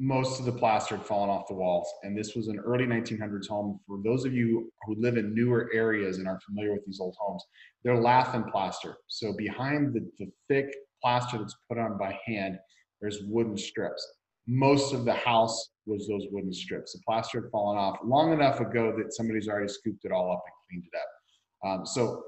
most 0.00 0.40
of 0.40 0.46
the 0.46 0.52
plaster 0.52 0.96
had 0.96 1.06
fallen 1.06 1.30
off 1.30 1.46
the 1.46 1.54
walls. 1.54 1.88
And 2.02 2.18
this 2.18 2.34
was 2.34 2.48
an 2.48 2.58
early 2.58 2.84
1900s 2.84 3.46
home. 3.46 3.80
For 3.86 4.00
those 4.02 4.24
of 4.24 4.34
you 4.34 4.72
who 4.86 4.96
live 4.98 5.16
in 5.16 5.34
newer 5.34 5.70
areas 5.72 6.18
and 6.18 6.26
are 6.26 6.40
familiar 6.40 6.72
with 6.72 6.84
these 6.84 6.98
old 7.00 7.14
homes, 7.18 7.44
they're 7.84 8.00
lath 8.00 8.34
and 8.34 8.46
plaster. 8.48 8.96
So 9.06 9.32
behind 9.32 9.94
the, 9.94 10.08
the 10.18 10.30
thick 10.48 10.74
plaster 11.00 11.38
that's 11.38 11.54
put 11.68 11.78
on 11.78 11.96
by 11.96 12.18
hand, 12.26 12.58
there's 13.00 13.22
wooden 13.22 13.56
strips. 13.56 14.04
Most 14.46 14.92
of 14.92 15.04
the 15.04 15.14
house 15.14 15.70
was 15.86 16.08
those 16.08 16.26
wooden 16.32 16.52
strips. 16.52 16.92
The 16.92 17.00
plaster 17.06 17.42
had 17.42 17.50
fallen 17.50 17.78
off 17.78 17.98
long 18.04 18.32
enough 18.32 18.60
ago 18.60 18.92
that 18.98 19.14
somebody's 19.14 19.48
already 19.48 19.68
scooped 19.68 20.04
it 20.04 20.12
all 20.12 20.32
up 20.32 20.42
and 20.44 20.54
cleaned 20.68 20.84
it 20.92 20.98
up. 20.98 21.80
Um, 21.80 21.86
so 21.86 22.22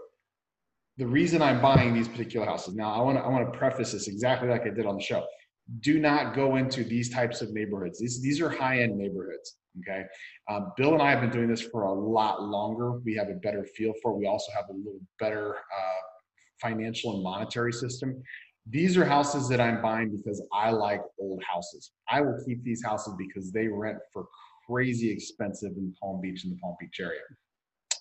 the 0.98 1.06
reason 1.06 1.42
I'm 1.42 1.60
buying 1.60 1.92
these 1.92 2.08
particular 2.08 2.46
houses 2.46 2.74
now, 2.74 2.92
I 2.92 3.00
want 3.02 3.18
to 3.18 3.22
I 3.22 3.28
want 3.28 3.52
to 3.52 3.58
preface 3.58 3.92
this 3.92 4.08
exactly 4.08 4.48
like 4.48 4.62
I 4.62 4.70
did 4.70 4.86
on 4.86 4.96
the 4.96 5.02
show. 5.02 5.24
Do 5.80 5.98
not 5.98 6.34
go 6.34 6.56
into 6.56 6.84
these 6.84 7.10
types 7.10 7.42
of 7.42 7.52
neighborhoods. 7.52 7.98
These 7.98 8.22
these 8.22 8.40
are 8.40 8.48
high 8.48 8.80
end 8.80 8.96
neighborhoods. 8.96 9.56
Okay, 9.80 10.04
um, 10.48 10.72
Bill 10.76 10.94
and 10.94 11.02
I 11.02 11.10
have 11.10 11.20
been 11.20 11.30
doing 11.30 11.48
this 11.48 11.60
for 11.60 11.82
a 11.82 11.92
lot 11.92 12.42
longer. 12.42 12.92
We 12.92 13.14
have 13.16 13.28
a 13.28 13.34
better 13.34 13.64
feel 13.76 13.92
for. 14.02 14.12
it. 14.12 14.16
We 14.16 14.26
also 14.26 14.50
have 14.54 14.64
a 14.70 14.72
little 14.72 15.00
better 15.20 15.56
uh, 15.56 16.02
financial 16.62 17.14
and 17.14 17.22
monetary 17.22 17.72
system. 17.72 18.22
These 18.68 18.96
are 18.96 19.04
houses 19.04 19.48
that 19.50 19.60
I'm 19.60 19.82
buying 19.82 20.16
because 20.16 20.42
I 20.52 20.70
like 20.70 21.02
old 21.20 21.42
houses. 21.44 21.92
I 22.08 22.22
will 22.22 22.42
keep 22.46 22.64
these 22.64 22.82
houses 22.82 23.14
because 23.18 23.52
they 23.52 23.68
rent 23.68 23.98
for 24.12 24.26
crazy 24.66 25.10
expensive 25.10 25.72
in 25.76 25.94
Palm 26.02 26.20
Beach 26.22 26.44
in 26.44 26.50
the 26.50 26.56
Palm 26.56 26.74
Beach 26.80 26.98
area 27.00 27.20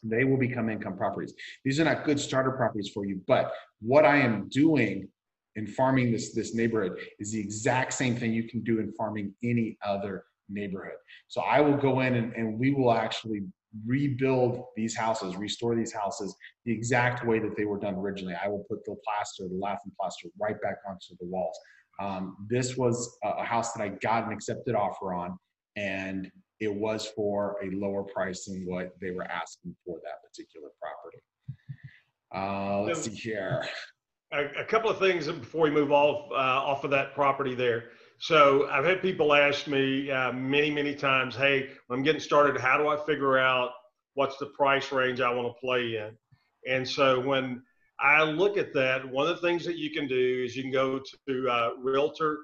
they 0.05 0.23
will 0.23 0.37
become 0.37 0.69
income 0.69 0.97
properties. 0.97 1.33
These 1.63 1.79
are 1.79 1.85
not 1.85 2.05
good 2.05 2.19
starter 2.19 2.51
properties 2.51 2.89
for 2.93 3.05
you, 3.05 3.21
but 3.27 3.51
what 3.81 4.05
I 4.05 4.17
am 4.17 4.47
doing 4.49 5.07
in 5.55 5.67
farming 5.67 6.11
this 6.11 6.33
this 6.33 6.53
neighborhood 6.53 6.99
is 7.19 7.31
the 7.31 7.39
exact 7.39 7.93
same 7.93 8.15
thing 8.15 8.33
you 8.33 8.47
can 8.47 8.61
do 8.61 8.79
in 8.79 8.91
farming 8.93 9.33
any 9.43 9.77
other 9.83 10.25
neighborhood. 10.49 10.97
So 11.27 11.41
I 11.41 11.61
will 11.61 11.77
go 11.77 12.01
in 12.01 12.15
and, 12.15 12.33
and 12.33 12.59
we 12.59 12.71
will 12.71 12.93
actually 12.93 13.41
rebuild 13.85 14.65
these 14.75 14.95
houses, 14.95 15.35
restore 15.35 15.75
these 15.75 15.93
houses 15.93 16.35
the 16.65 16.71
exact 16.71 17.25
way 17.25 17.39
that 17.39 17.55
they 17.57 17.65
were 17.65 17.79
done 17.79 17.95
originally. 17.95 18.35
I 18.41 18.47
will 18.47 18.65
put 18.69 18.85
the 18.85 18.95
plaster, 19.05 19.47
the 19.49 19.57
lath 19.59 19.79
and 19.83 19.93
plaster 19.99 20.29
right 20.39 20.59
back 20.61 20.77
onto 20.87 21.15
the 21.19 21.25
walls. 21.25 21.57
Um, 21.99 22.47
this 22.49 22.77
was 22.77 23.17
a, 23.23 23.43
house 23.43 23.73
that 23.73 23.83
I 23.83 23.89
got 23.89 24.27
an 24.27 24.33
accepted 24.33 24.75
offer 24.75 25.13
on 25.13 25.37
and 25.75 26.29
it 26.59 26.73
was 26.73 27.07
for 27.15 27.57
a 27.63 27.69
lower 27.75 28.03
price 28.03 28.45
than 28.45 28.65
what 28.65 28.93
they 29.01 29.11
were 29.11 29.25
asking 29.25 29.75
for 29.85 29.99
that 30.03 30.23
particular 30.23 30.69
property. 30.81 31.17
Uh, 32.33 32.81
let's 32.81 33.03
see 33.03 33.11
here. 33.11 33.65
a, 34.31 34.61
a 34.61 34.65
couple 34.65 34.89
of 34.89 34.97
things 34.99 35.27
before 35.27 35.61
we 35.63 35.71
move 35.71 35.91
off 35.91 36.31
uh, 36.31 36.35
off 36.35 36.83
of 36.83 36.91
that 36.91 37.13
property 37.13 37.55
there. 37.55 37.85
So 38.19 38.67
I've 38.69 38.85
had 38.85 39.01
people 39.01 39.33
ask 39.33 39.67
me 39.67 40.09
uh, 40.09 40.31
many, 40.31 40.71
many 40.71 40.95
times, 40.95 41.35
"Hey, 41.35 41.71
I'm 41.89 42.03
getting 42.03 42.21
started, 42.21 42.59
how 42.59 42.77
do 42.77 42.87
I 42.87 42.97
figure 43.05 43.37
out 43.37 43.71
what's 44.13 44.37
the 44.37 44.47
price 44.47 44.91
range 44.91 45.21
I 45.21 45.33
want 45.33 45.47
to 45.47 45.53
play 45.59 45.97
in?" 45.97 46.17
And 46.67 46.87
so 46.87 47.19
when 47.19 47.61
I 47.99 48.23
look 48.23 48.57
at 48.57 48.73
that, 48.73 49.07
one 49.09 49.27
of 49.27 49.35
the 49.35 49.47
things 49.47 49.65
that 49.65 49.77
you 49.77 49.91
can 49.91 50.07
do 50.07 50.43
is 50.45 50.55
you 50.55 50.63
can 50.63 50.71
go 50.71 51.01
to 51.27 51.49
uh, 51.49 51.71
realtor.org, 51.79 52.41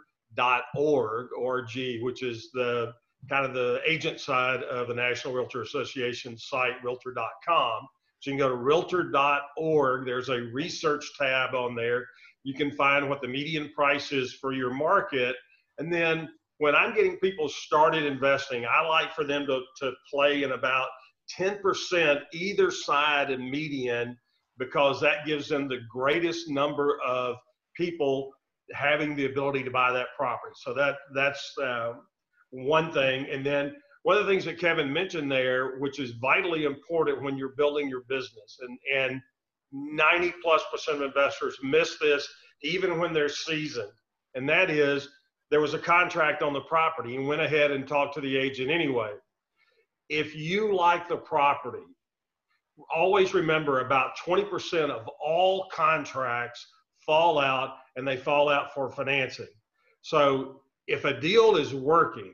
G, 1.68 2.00
which 2.02 2.24
is 2.24 2.50
the 2.54 2.94
kind 3.30 3.46
of 3.46 3.54
the 3.54 3.82
agent 3.86 4.20
side 4.20 4.64
of 4.64 4.88
the 4.88 4.94
National 4.94 5.34
Realtor 5.34 5.62
Association 5.62 6.38
site, 6.38 6.84
realtor.com. 6.84 7.88
So 8.20 8.30
you 8.30 8.38
can 8.38 8.40
go 8.40 8.50
to 8.50 8.56
realtor.org. 8.56 10.06
There's 10.06 10.30
a 10.30 10.42
research 10.54 11.06
tab 11.18 11.56
on 11.56 11.76
there. 11.76 12.06
You 12.44 12.54
can 12.54 12.72
find 12.72 13.10
what 13.10 13.22
the 13.22 13.28
median 13.28 13.72
price 13.76 14.12
is 14.12 14.34
for 14.34 14.54
your 14.54 14.74
market. 14.74 15.36
And 15.78 15.92
then 15.92 16.30
when 16.58 16.76
I'm 16.76 16.94
getting 16.94 17.18
people 17.18 17.50
started 17.50 18.04
investing, 18.04 18.66
I 18.66 18.88
like 18.88 19.14
for 19.14 19.24
them 19.24 19.46
to, 19.48 19.62
to 19.80 19.92
play 20.12 20.44
in 20.44 20.52
about 20.52 20.90
10% 21.40 22.22
either 22.34 22.72
side 22.72 23.32
and 23.32 23.50
median 23.50 24.18
because 24.58 25.02
that 25.02 25.26
gives 25.26 25.48
them 25.48 25.68
the 25.68 25.80
greatest 25.90 26.50
number 26.50 27.00
of 27.06 27.36
people 27.76 28.32
having 28.74 29.16
the 29.16 29.26
ability 29.26 29.64
to 29.64 29.72
buy 29.72 29.92
that 29.92 30.08
property. 30.16 30.54
So 30.56 30.74
that 30.74 30.96
that's 31.16 31.54
uh, 31.62 31.94
one 32.52 32.92
thing. 32.92 33.28
And 33.30 33.46
then 33.46 33.76
one 34.04 34.18
of 34.18 34.26
the 34.26 34.32
things 34.32 34.46
that 34.46 34.60
Kevin 34.60 34.92
mentioned 34.92 35.32
there, 35.32 35.80
which 35.80 36.00
is 36.00 36.12
vitally 36.12 36.66
important 36.66 37.22
when 37.22 37.38
you're 37.38 37.56
building 37.56 37.90
your 37.90 38.04
business, 38.08 38.60
and, 38.62 38.78
and 38.94 39.22
90 39.72 40.34
plus 40.44 40.62
percent 40.72 40.98
of 40.98 41.04
investors 41.04 41.58
miss 41.64 41.98
this 42.00 42.28
even 42.64 43.00
when 43.00 43.14
they're 43.14 43.30
seasoned. 43.30 43.92
And 44.36 44.48
that 44.50 44.70
is 44.70 45.08
there 45.50 45.62
was 45.62 45.74
a 45.74 45.80
contract 45.80 46.42
on 46.42 46.54
the 46.54 46.62
property 46.62 47.16
and 47.16 47.28
went 47.28 47.42
ahead 47.42 47.72
and 47.72 47.88
talked 47.88 48.14
to 48.16 48.22
the 48.22 48.38
agent 48.38 48.70
anyway. 48.70 49.12
If 50.10 50.36
you 50.36 50.76
like 50.76 51.08
the 51.08 51.18
property, 51.18 51.84
always 52.94 53.34
remember 53.34 53.82
about 53.82 54.18
20% 54.18 54.90
of 54.90 55.08
all 55.24 55.68
contracts 55.72 56.66
fall 57.06 57.40
out 57.40 57.78
and 57.96 58.08
they 58.08 58.18
fall 58.18 58.50
out 58.50 58.74
for 58.74 58.90
financing. 58.90 59.48
So 60.02 60.62
if 60.88 61.06
a 61.06 61.20
deal 61.20 61.56
is 61.56 61.74
working 61.74 62.34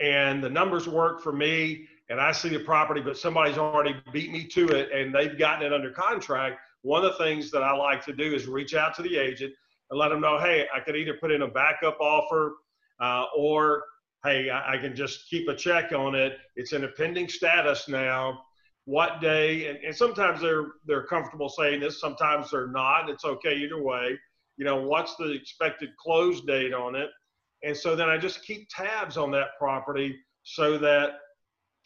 and 0.00 0.42
the 0.42 0.50
numbers 0.50 0.88
work 0.88 1.22
for 1.22 1.32
me 1.32 1.86
and 2.10 2.20
I 2.20 2.32
see 2.32 2.50
the 2.50 2.58
property, 2.58 3.00
but 3.00 3.16
somebody's 3.16 3.56
already 3.56 3.96
beat 4.12 4.30
me 4.30 4.44
to 4.48 4.68
it 4.68 4.90
and 4.92 5.14
they've 5.14 5.38
gotten 5.38 5.64
it 5.64 5.72
under 5.72 5.90
contract, 5.90 6.60
one 6.82 7.04
of 7.04 7.12
the 7.12 7.24
things 7.24 7.50
that 7.50 7.62
I 7.62 7.74
like 7.74 8.04
to 8.04 8.12
do 8.12 8.34
is 8.34 8.46
reach 8.46 8.74
out 8.74 8.94
to 8.96 9.02
the 9.02 9.16
agent 9.16 9.54
and 9.90 9.98
let 9.98 10.10
them 10.10 10.20
know, 10.20 10.38
hey, 10.38 10.66
I 10.74 10.80
could 10.80 10.96
either 10.96 11.14
put 11.14 11.30
in 11.30 11.42
a 11.42 11.48
backup 11.48 11.98
offer 12.00 12.56
uh, 13.00 13.24
or 13.36 13.84
hey, 14.24 14.50
I, 14.50 14.74
I, 14.74 14.78
can 14.78 14.94
just 14.94 15.28
keep 15.28 15.48
a 15.48 15.54
check 15.54 15.92
on 15.92 16.14
it. 16.14 16.38
It's 16.56 16.72
in 16.72 16.84
a 16.84 16.88
pending 16.88 17.28
status 17.28 17.88
now. 17.88 18.42
What 18.86 19.20
day? 19.20 19.68
And, 19.68 19.78
and 19.78 19.96
sometimes 19.96 20.40
they're 20.40 20.66
they're 20.86 21.06
comfortable 21.06 21.48
saying 21.48 21.80
this. 21.80 22.00
Sometimes 22.00 22.50
they're 22.50 22.68
not. 22.68 23.08
It's 23.08 23.24
okay 23.24 23.54
either 23.56 23.82
way. 23.82 24.18
you 24.56 24.64
know, 24.64 24.82
what's 24.82 25.16
the 25.16 25.32
expected 25.32 25.90
close 25.96 26.42
date 26.42 26.74
on 26.74 26.94
it? 26.94 27.10
And 27.64 27.76
so 27.76 27.96
then 27.96 28.08
I 28.08 28.18
just 28.18 28.44
keep 28.44 28.68
tabs 28.68 29.16
on 29.16 29.30
that 29.32 29.48
property 29.58 30.16
so 30.42 30.76
that 30.78 31.12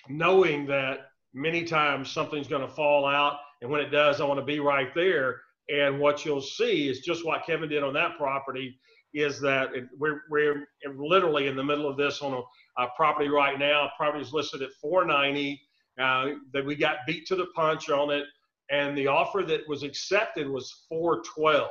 knowing 0.08 0.66
that 0.66 1.10
many 1.34 1.64
times 1.64 2.10
something's 2.10 2.48
going 2.48 2.66
to 2.66 2.74
fall 2.74 3.06
out. 3.06 3.38
And 3.62 3.70
when 3.70 3.80
it 3.80 3.90
does, 3.90 4.20
I 4.20 4.24
want 4.24 4.40
to 4.40 4.46
be 4.46 4.60
right 4.60 4.92
there. 4.94 5.40
And 5.68 6.00
what 6.00 6.24
you'll 6.24 6.40
see 6.40 6.88
is 6.88 7.00
just 7.00 7.24
what 7.24 7.46
Kevin 7.46 7.68
did 7.68 7.82
on 7.82 7.92
that 7.94 8.16
property 8.16 8.78
is 9.14 9.40
that 9.40 9.74
it, 9.74 9.84
we're, 9.98 10.22
we're 10.30 10.66
literally 10.96 11.46
in 11.46 11.56
the 11.56 11.64
middle 11.64 11.88
of 11.88 11.96
this 11.96 12.22
on 12.22 12.34
a, 12.34 12.82
a 12.82 12.88
property 12.96 13.28
right 13.28 13.58
now. 13.58 13.90
Property 13.96 14.22
is 14.22 14.32
listed 14.32 14.62
at 14.62 14.70
490. 14.80 15.60
Uh, 16.00 16.34
that 16.52 16.64
we 16.64 16.76
got 16.76 16.98
beat 17.08 17.26
to 17.26 17.34
the 17.34 17.46
punch 17.56 17.90
on 17.90 18.08
it, 18.10 18.24
and 18.70 18.96
the 18.96 19.08
offer 19.08 19.42
that 19.42 19.66
was 19.66 19.82
accepted 19.82 20.48
was 20.48 20.84
412. 20.88 21.68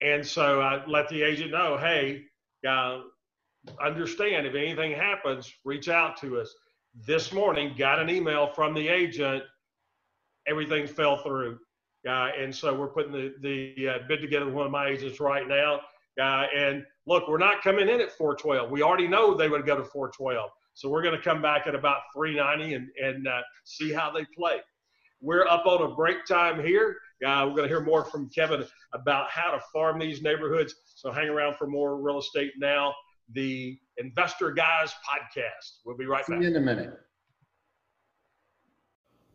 And 0.00 0.26
so 0.26 0.62
I 0.62 0.82
let 0.86 1.10
the 1.10 1.22
agent 1.22 1.50
know, 1.50 1.76
hey, 1.76 2.22
uh, 2.64 3.00
understand 3.80 4.46
if 4.46 4.54
anything 4.54 4.92
happens, 4.92 5.52
reach 5.64 5.88
out 5.88 6.16
to 6.20 6.40
us. 6.40 6.54
This 7.06 7.32
morning, 7.32 7.74
got 7.76 7.98
an 7.98 8.08
email 8.08 8.46
from 8.46 8.74
the 8.74 8.88
agent. 8.88 9.42
Everything 10.46 10.86
fell 10.86 11.16
through. 11.18 11.58
Uh, 12.08 12.28
and 12.38 12.54
so 12.54 12.74
we're 12.74 12.88
putting 12.88 13.12
the, 13.12 13.34
the 13.40 13.88
uh, 13.88 13.98
bid 14.06 14.20
together 14.20 14.46
with 14.46 14.54
one 14.54 14.66
of 14.66 14.72
my 14.72 14.88
agents 14.88 15.20
right 15.20 15.48
now. 15.48 15.80
Uh, 16.20 16.46
and 16.54 16.84
look, 17.06 17.26
we're 17.28 17.38
not 17.38 17.62
coming 17.62 17.88
in 17.88 18.00
at 18.00 18.12
412. 18.12 18.70
We 18.70 18.82
already 18.82 19.08
know 19.08 19.34
they 19.34 19.48
would 19.48 19.66
go 19.66 19.76
to 19.76 19.84
412. 19.84 20.50
So 20.74 20.88
we're 20.88 21.02
going 21.02 21.16
to 21.16 21.22
come 21.22 21.40
back 21.40 21.66
at 21.66 21.74
about 21.74 22.02
390 22.14 22.74
and, 22.74 22.88
and 23.02 23.26
uh, 23.26 23.40
see 23.64 23.92
how 23.92 24.10
they 24.10 24.24
play. 24.36 24.58
We're 25.20 25.46
up 25.46 25.66
on 25.66 25.82
a 25.82 25.94
break 25.94 26.26
time 26.26 26.64
here. 26.64 26.96
Uh, 27.24 27.46
we're 27.46 27.56
going 27.56 27.62
to 27.62 27.68
hear 27.68 27.80
more 27.80 28.04
from 28.04 28.28
Kevin 28.28 28.64
about 28.92 29.30
how 29.30 29.50
to 29.50 29.60
farm 29.72 29.98
these 29.98 30.22
neighborhoods. 30.22 30.74
So 30.94 31.10
hang 31.10 31.28
around 31.28 31.56
for 31.56 31.66
more 31.66 32.00
real 32.00 32.18
estate 32.18 32.52
now. 32.58 32.94
The 33.32 33.78
Investor 33.96 34.50
Guys 34.50 34.92
podcast. 34.92 35.78
We'll 35.84 35.96
be 35.96 36.06
right 36.06 36.24
See 36.26 36.34
back. 36.34 36.42
you 36.42 36.48
in 36.48 36.56
a 36.56 36.60
minute. 36.60 36.92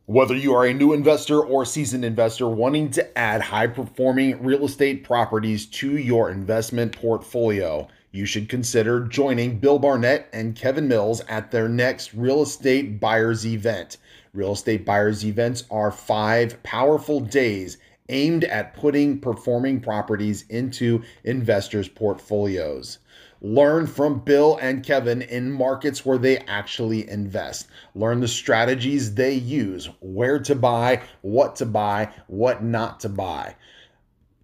Whether 0.06 0.34
you 0.34 0.54
are 0.54 0.66
a 0.66 0.74
new 0.74 0.92
investor 0.92 1.40
or 1.40 1.64
seasoned 1.64 2.04
investor 2.04 2.48
wanting 2.48 2.90
to 2.92 3.18
add 3.18 3.40
high 3.40 3.68
performing 3.68 4.42
real 4.42 4.64
estate 4.64 5.04
properties 5.04 5.66
to 5.66 5.96
your 5.96 6.30
investment 6.30 6.96
portfolio, 6.96 7.86
you 8.10 8.26
should 8.26 8.48
consider 8.48 9.04
joining 9.04 9.60
Bill 9.60 9.78
Barnett 9.78 10.28
and 10.32 10.56
Kevin 10.56 10.88
Mills 10.88 11.20
at 11.28 11.52
their 11.52 11.68
next 11.68 12.12
real 12.12 12.42
estate 12.42 12.98
buyers 12.98 13.46
event. 13.46 13.98
Real 14.32 14.52
estate 14.52 14.86
buyers 14.86 15.24
events 15.24 15.64
are 15.70 15.90
five 15.90 16.62
powerful 16.62 17.18
days 17.18 17.78
aimed 18.08 18.44
at 18.44 18.74
putting 18.74 19.18
performing 19.18 19.80
properties 19.80 20.44
into 20.48 21.02
investors' 21.24 21.88
portfolios. 21.88 22.98
Learn 23.42 23.86
from 23.86 24.20
Bill 24.20 24.58
and 24.60 24.84
Kevin 24.84 25.22
in 25.22 25.50
markets 25.50 26.04
where 26.04 26.18
they 26.18 26.38
actually 26.38 27.08
invest. 27.08 27.68
Learn 27.94 28.20
the 28.20 28.28
strategies 28.28 29.14
they 29.14 29.32
use, 29.32 29.88
where 30.00 30.38
to 30.40 30.54
buy, 30.54 31.02
what 31.22 31.56
to 31.56 31.66
buy, 31.66 32.12
what 32.26 32.62
not 32.62 33.00
to 33.00 33.08
buy. 33.08 33.56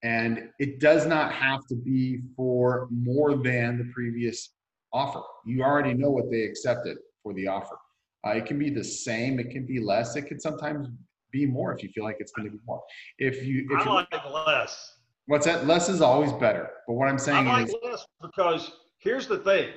And 0.04 0.50
it 0.60 0.80
does 0.80 1.06
not 1.06 1.32
have 1.34 1.65
to 1.67 1.76
be 1.76 2.22
for 2.36 2.88
more 2.89 3.36
than 3.36 3.78
the 3.78 3.91
previous 3.94 4.54
offer. 4.94 5.22
You 5.46 5.63
already 5.63 5.94
know 5.94 6.10
what 6.10 6.32
they 6.32 6.44
accepted 6.44 6.98
for 7.22 7.34
the 7.34 7.48
offer. 7.48 7.78
Uh, 8.26 8.32
it 8.32 8.46
can 8.46 8.58
be 8.58 8.70
the 8.70 8.84
same. 8.84 9.39
It 9.39 9.52
can 9.52 9.65
be 9.65 9.80
less. 9.80 10.15
It 10.15 10.24
can 10.24 10.39
sometimes 10.39 10.88
be 11.32 11.46
more 11.46 11.74
if 11.74 11.84
you 11.84 11.89
feel 11.89 12.04
like 12.04 12.17
it's 12.20 12.32
going 12.32 12.48
to 12.48 12.52
be 12.52 12.60
more. 12.65 12.82
If 13.17 13.46
you, 13.46 13.67
if 13.70 13.82
I 13.82 13.84
you, 13.84 13.91
like 13.91 14.34
less. 14.48 14.98
what's 15.28 15.46
that? 15.46 15.65
Less 15.65 15.89
is 15.89 16.02
always 16.02 16.32
better. 16.34 16.70
But 16.88 16.94
what 16.94 17.08
I'm 17.08 17.20
saying 17.20 17.48
I 17.48 17.62
like 17.62 17.67
is, 17.67 17.76
less 17.84 18.06
because 18.22 18.72
here's 19.00 19.28
the 19.28 19.38
thing. 19.39 19.70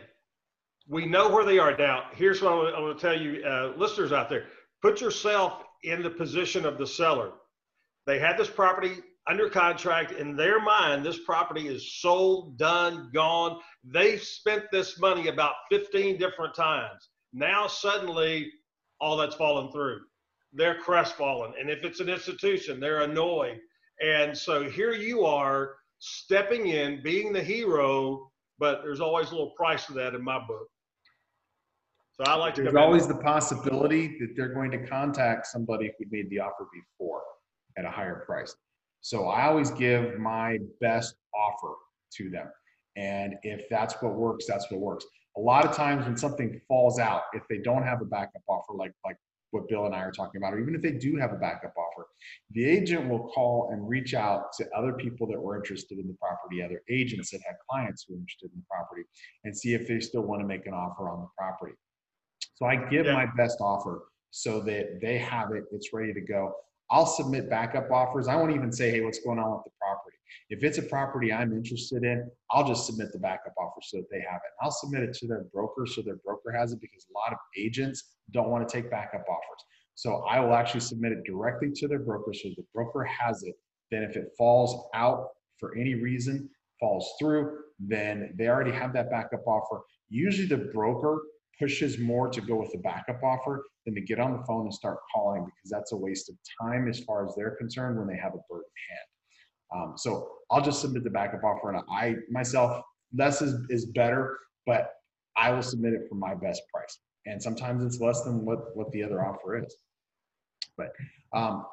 We 0.88 1.06
know 1.06 1.30
where 1.30 1.44
they 1.44 1.58
are 1.58 1.76
now. 1.76 2.04
Here's 2.14 2.42
what 2.42 2.52
I'm 2.52 2.82
going 2.82 2.94
to 2.94 3.00
tell 3.00 3.18
you, 3.18 3.42
uh, 3.44 3.72
listeners 3.76 4.12
out 4.12 4.28
there. 4.28 4.46
Put 4.82 5.00
yourself 5.00 5.64
in 5.84 6.02
the 6.02 6.10
position 6.10 6.64
of 6.64 6.78
the 6.78 6.86
seller. 6.86 7.32
They 8.06 8.18
had 8.18 8.36
this 8.36 8.50
property 8.50 8.96
under 9.26 9.48
contract. 9.48 10.12
In 10.12 10.36
their 10.36 10.60
mind, 10.60 11.04
this 11.04 11.20
property 11.20 11.68
is 11.68 12.00
sold, 12.00 12.58
done, 12.58 13.10
gone. 13.14 13.60
They've 13.84 14.22
spent 14.22 14.64
this 14.70 14.98
money 14.98 15.28
about 15.28 15.54
15 15.70 16.18
different 16.18 16.54
times. 16.54 17.08
Now, 17.32 17.66
suddenly, 17.66 18.50
all 19.00 19.16
that's 19.16 19.34
fallen 19.34 19.72
through. 19.72 20.00
They're 20.52 20.78
crestfallen. 20.78 21.54
And 21.58 21.70
if 21.70 21.84
it's 21.84 22.00
an 22.00 22.08
institution, 22.08 22.78
they're 22.78 23.02
annoyed. 23.02 23.58
And 24.02 24.36
so 24.36 24.68
here 24.68 24.92
you 24.92 25.24
are 25.24 25.74
stepping 25.98 26.66
in, 26.66 27.02
being 27.02 27.32
the 27.32 27.42
hero, 27.42 28.30
but 28.58 28.82
there's 28.82 29.00
always 29.00 29.28
a 29.28 29.32
little 29.32 29.54
price 29.56 29.86
to 29.86 29.92
that 29.94 30.14
in 30.14 30.22
my 30.22 30.38
book. 30.46 30.68
So 32.20 32.30
I 32.30 32.36
like 32.36 32.54
to 32.54 32.62
there's 32.62 32.76
always 32.76 33.08
the 33.08 33.16
possibility 33.16 34.16
that 34.20 34.34
they're 34.36 34.54
going 34.54 34.70
to 34.70 34.86
contact 34.86 35.48
somebody 35.48 35.90
who 35.98 36.04
made 36.10 36.30
the 36.30 36.38
offer 36.38 36.68
before 36.72 37.22
at 37.76 37.84
a 37.84 37.90
higher 37.90 38.22
price. 38.24 38.54
So 39.00 39.26
I 39.26 39.46
always 39.48 39.72
give 39.72 40.16
my 40.18 40.58
best 40.80 41.16
offer 41.34 41.74
to 42.16 42.30
them. 42.30 42.46
And 42.96 43.34
if 43.42 43.68
that's 43.68 43.94
what 44.00 44.14
works, 44.14 44.46
that's 44.46 44.70
what 44.70 44.80
works. 44.80 45.04
A 45.36 45.40
lot 45.40 45.64
of 45.64 45.74
times 45.74 46.06
when 46.06 46.16
something 46.16 46.60
falls 46.68 47.00
out, 47.00 47.22
if 47.32 47.42
they 47.50 47.58
don't 47.58 47.82
have 47.82 48.00
a 48.00 48.04
backup 48.04 48.42
offer, 48.46 48.74
like 48.74 48.92
like 49.04 49.16
what 49.50 49.68
Bill 49.68 49.86
and 49.86 49.94
I 49.94 50.00
are 50.00 50.12
talking 50.12 50.40
about, 50.40 50.54
or 50.54 50.60
even 50.60 50.74
if 50.74 50.82
they 50.82 50.92
do 50.92 51.16
have 51.16 51.32
a 51.32 51.36
backup 51.36 51.74
offer, 51.76 52.06
the 52.52 52.64
agent 52.64 53.08
will 53.08 53.28
call 53.28 53.70
and 53.72 53.88
reach 53.88 54.14
out 54.14 54.52
to 54.58 54.68
other 54.76 54.92
people 54.92 55.26
that 55.28 55.40
were 55.40 55.56
interested 55.56 55.98
in 55.98 56.06
the 56.06 56.14
property, 56.14 56.62
other 56.62 56.82
agents 56.88 57.30
that 57.30 57.40
had 57.46 57.56
clients 57.68 58.04
who 58.06 58.14
were 58.14 58.20
interested 58.20 58.50
in 58.52 58.58
the 58.58 58.66
property, 58.70 59.02
and 59.42 59.56
see 59.56 59.74
if 59.74 59.88
they 59.88 59.98
still 59.98 60.22
want 60.22 60.40
to 60.40 60.46
make 60.46 60.66
an 60.66 60.74
offer 60.74 61.08
on 61.08 61.20
the 61.20 61.28
property. 61.36 61.74
So 62.54 62.66
I 62.66 62.76
give 62.88 63.06
Yeah. 63.06 63.14
my 63.14 63.26
best 63.36 63.60
offer 63.60 64.06
so 64.30 64.60
that 64.60 65.00
they 65.00 65.18
have 65.18 65.52
it, 65.52 65.64
it's 65.72 65.92
ready 65.92 66.12
to 66.14 66.20
go. 66.20 66.54
I'll 66.90 67.06
submit 67.06 67.50
backup 67.50 67.90
offers. 67.90 68.28
I 68.28 68.36
won't 68.36 68.54
even 68.54 68.70
say, 68.72 68.90
hey, 68.90 69.00
what's 69.00 69.18
going 69.20 69.38
on 69.38 69.52
with 69.52 69.64
the 69.64 69.70
property? 69.80 70.16
If 70.50 70.62
it's 70.62 70.78
a 70.78 70.82
property 70.82 71.32
I'm 71.32 71.52
interested 71.52 72.04
in, 72.04 72.30
I'll 72.50 72.66
just 72.66 72.86
submit 72.86 73.12
the 73.12 73.18
backup 73.18 73.54
offer 73.58 73.80
so 73.82 73.98
that 73.98 74.10
they 74.10 74.20
have 74.20 74.36
it. 74.44 74.52
I'll 74.60 74.70
submit 74.70 75.02
it 75.02 75.14
to 75.14 75.26
their 75.26 75.44
broker 75.52 75.86
so 75.86 76.02
their 76.02 76.16
broker 76.16 76.52
has 76.52 76.72
it 76.72 76.80
because 76.80 77.06
a 77.08 77.18
lot 77.18 77.32
of 77.32 77.38
agents 77.56 78.16
don't 78.32 78.50
want 78.50 78.68
to 78.68 78.72
take 78.72 78.90
backup 78.90 79.24
offers. 79.28 79.64
So 79.94 80.24
I 80.28 80.40
will 80.40 80.54
actually 80.54 80.80
submit 80.80 81.12
it 81.12 81.24
directly 81.24 81.70
to 81.72 81.88
their 81.88 82.00
broker 82.00 82.32
so 82.34 82.48
the 82.56 82.64
broker 82.74 83.04
has 83.04 83.42
it. 83.44 83.54
Then 83.90 84.02
if 84.02 84.16
it 84.16 84.32
falls 84.36 84.88
out 84.94 85.28
for 85.58 85.76
any 85.76 85.94
reason, 85.94 86.48
falls 86.80 87.14
through, 87.18 87.58
then 87.78 88.34
they 88.36 88.48
already 88.48 88.72
have 88.72 88.92
that 88.92 89.10
backup 89.10 89.46
offer. 89.46 89.82
Usually 90.08 90.46
the 90.46 90.70
broker 90.72 91.20
pushes 91.58 91.98
more 91.98 92.28
to 92.28 92.40
go 92.40 92.56
with 92.56 92.72
the 92.72 92.78
backup 92.78 93.22
offer 93.22 93.64
than 93.84 93.94
to 93.94 94.00
get 94.00 94.18
on 94.18 94.32
the 94.32 94.44
phone 94.44 94.66
and 94.66 94.74
start 94.74 94.98
calling 95.14 95.44
because 95.44 95.70
that's 95.70 95.92
a 95.92 95.96
waste 95.96 96.28
of 96.28 96.36
time 96.60 96.88
as 96.88 97.00
far 97.00 97.26
as 97.26 97.34
they're 97.36 97.56
concerned 97.56 97.98
when 97.98 98.06
they 98.06 98.16
have 98.16 98.34
a 98.34 98.42
bird 98.50 98.62
in 98.62 98.96
hand. 98.96 99.08
Um, 99.74 99.94
so 99.96 100.30
I'll 100.50 100.62
just 100.62 100.80
submit 100.80 101.04
the 101.04 101.10
backup 101.10 101.42
offer, 101.42 101.72
and 101.72 101.82
I 101.90 102.16
myself 102.30 102.82
less 103.16 103.42
is, 103.42 103.60
is 103.70 103.86
better, 103.86 104.38
but 104.66 104.90
I 105.36 105.50
will 105.50 105.62
submit 105.62 105.94
it 105.94 106.08
for 106.08 106.14
my 106.14 106.34
best 106.34 106.62
price. 106.72 106.98
And 107.26 107.42
sometimes 107.42 107.84
it's 107.84 108.00
less 108.00 108.22
than 108.22 108.44
what 108.44 108.76
what 108.76 108.90
the 108.92 109.02
other 109.02 109.24
offer 109.24 109.58
is. 109.58 109.76
But 110.76 110.92
um, 111.32 111.64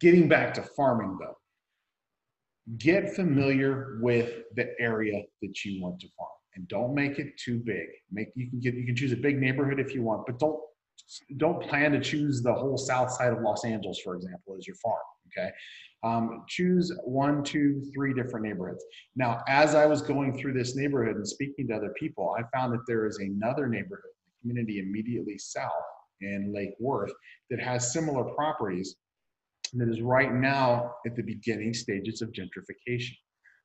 getting 0.00 0.28
back 0.28 0.54
to 0.54 0.62
farming 0.62 1.18
though, 1.20 1.36
get 2.78 3.14
familiar 3.14 3.98
with 4.00 4.42
the 4.54 4.68
area 4.80 5.22
that 5.42 5.64
you 5.64 5.82
want 5.82 6.00
to 6.00 6.08
farm 6.16 6.30
and 6.58 6.68
don't 6.68 6.94
make 6.94 7.18
it 7.18 7.38
too 7.38 7.58
big. 7.64 7.86
Make 8.10 8.28
you 8.34 8.50
can 8.50 8.60
get 8.60 8.74
you 8.74 8.84
can 8.84 8.96
choose 8.96 9.12
a 9.12 9.16
big 9.16 9.38
neighborhood 9.38 9.78
if 9.78 9.94
you 9.94 10.02
want, 10.02 10.26
but 10.26 10.38
don't 10.38 10.60
don't 11.36 11.62
plan 11.62 11.92
to 11.92 12.00
choose 12.00 12.42
the 12.42 12.52
whole 12.52 12.76
south 12.76 13.12
side 13.12 13.32
of 13.32 13.40
Los 13.40 13.64
Angeles, 13.64 14.00
for 14.04 14.16
example, 14.16 14.56
as 14.58 14.66
your 14.66 14.76
farm. 14.76 14.98
Okay, 15.28 15.50
um, 16.02 16.44
choose 16.48 16.92
one, 17.04 17.44
two, 17.44 17.82
three 17.94 18.12
different 18.12 18.44
neighborhoods. 18.44 18.84
Now, 19.14 19.42
as 19.46 19.74
I 19.74 19.86
was 19.86 20.02
going 20.02 20.36
through 20.36 20.54
this 20.54 20.74
neighborhood 20.74 21.16
and 21.16 21.26
speaking 21.26 21.68
to 21.68 21.74
other 21.74 21.94
people, 21.98 22.34
I 22.38 22.42
found 22.56 22.72
that 22.72 22.84
there 22.86 23.06
is 23.06 23.18
another 23.18 23.68
neighborhood, 23.68 24.12
community 24.40 24.80
immediately 24.80 25.38
south 25.38 25.70
in 26.20 26.52
Lake 26.52 26.74
Worth, 26.80 27.12
that 27.50 27.60
has 27.60 27.92
similar 27.92 28.24
properties 28.24 28.96
that 29.74 29.88
is 29.88 30.00
right 30.00 30.32
now 30.32 30.94
at 31.06 31.14
the 31.14 31.22
beginning 31.22 31.74
stages 31.74 32.22
of 32.22 32.32
gentrification. 32.32 33.14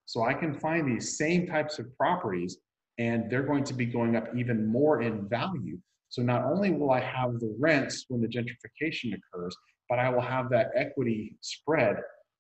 So 0.06 0.23
I 0.23 0.34
can 0.34 0.53
find 0.60 0.86
these 0.86 1.17
same 1.17 1.47
types 1.47 1.79
of 1.79 1.95
properties 1.97 2.58
and 2.97 3.29
they're 3.29 3.43
going 3.43 3.63
to 3.65 3.73
be 3.73 3.86
going 3.86 4.15
up 4.15 4.27
even 4.36 4.67
more 4.67 5.01
in 5.01 5.27
value. 5.27 5.77
So 6.10 6.21
not 6.21 6.43
only 6.43 6.69
will 6.69 6.91
I 6.91 6.99
have 6.99 7.39
the 7.39 7.56
rents 7.60 8.06
when 8.08 8.21
the 8.21 8.27
gentrification 8.27 9.13
occurs, 9.13 9.56
but 9.89 9.99
I 9.99 10.10
will 10.10 10.21
have 10.21 10.49
that 10.51 10.71
equity 10.75 11.36
spread 11.41 11.97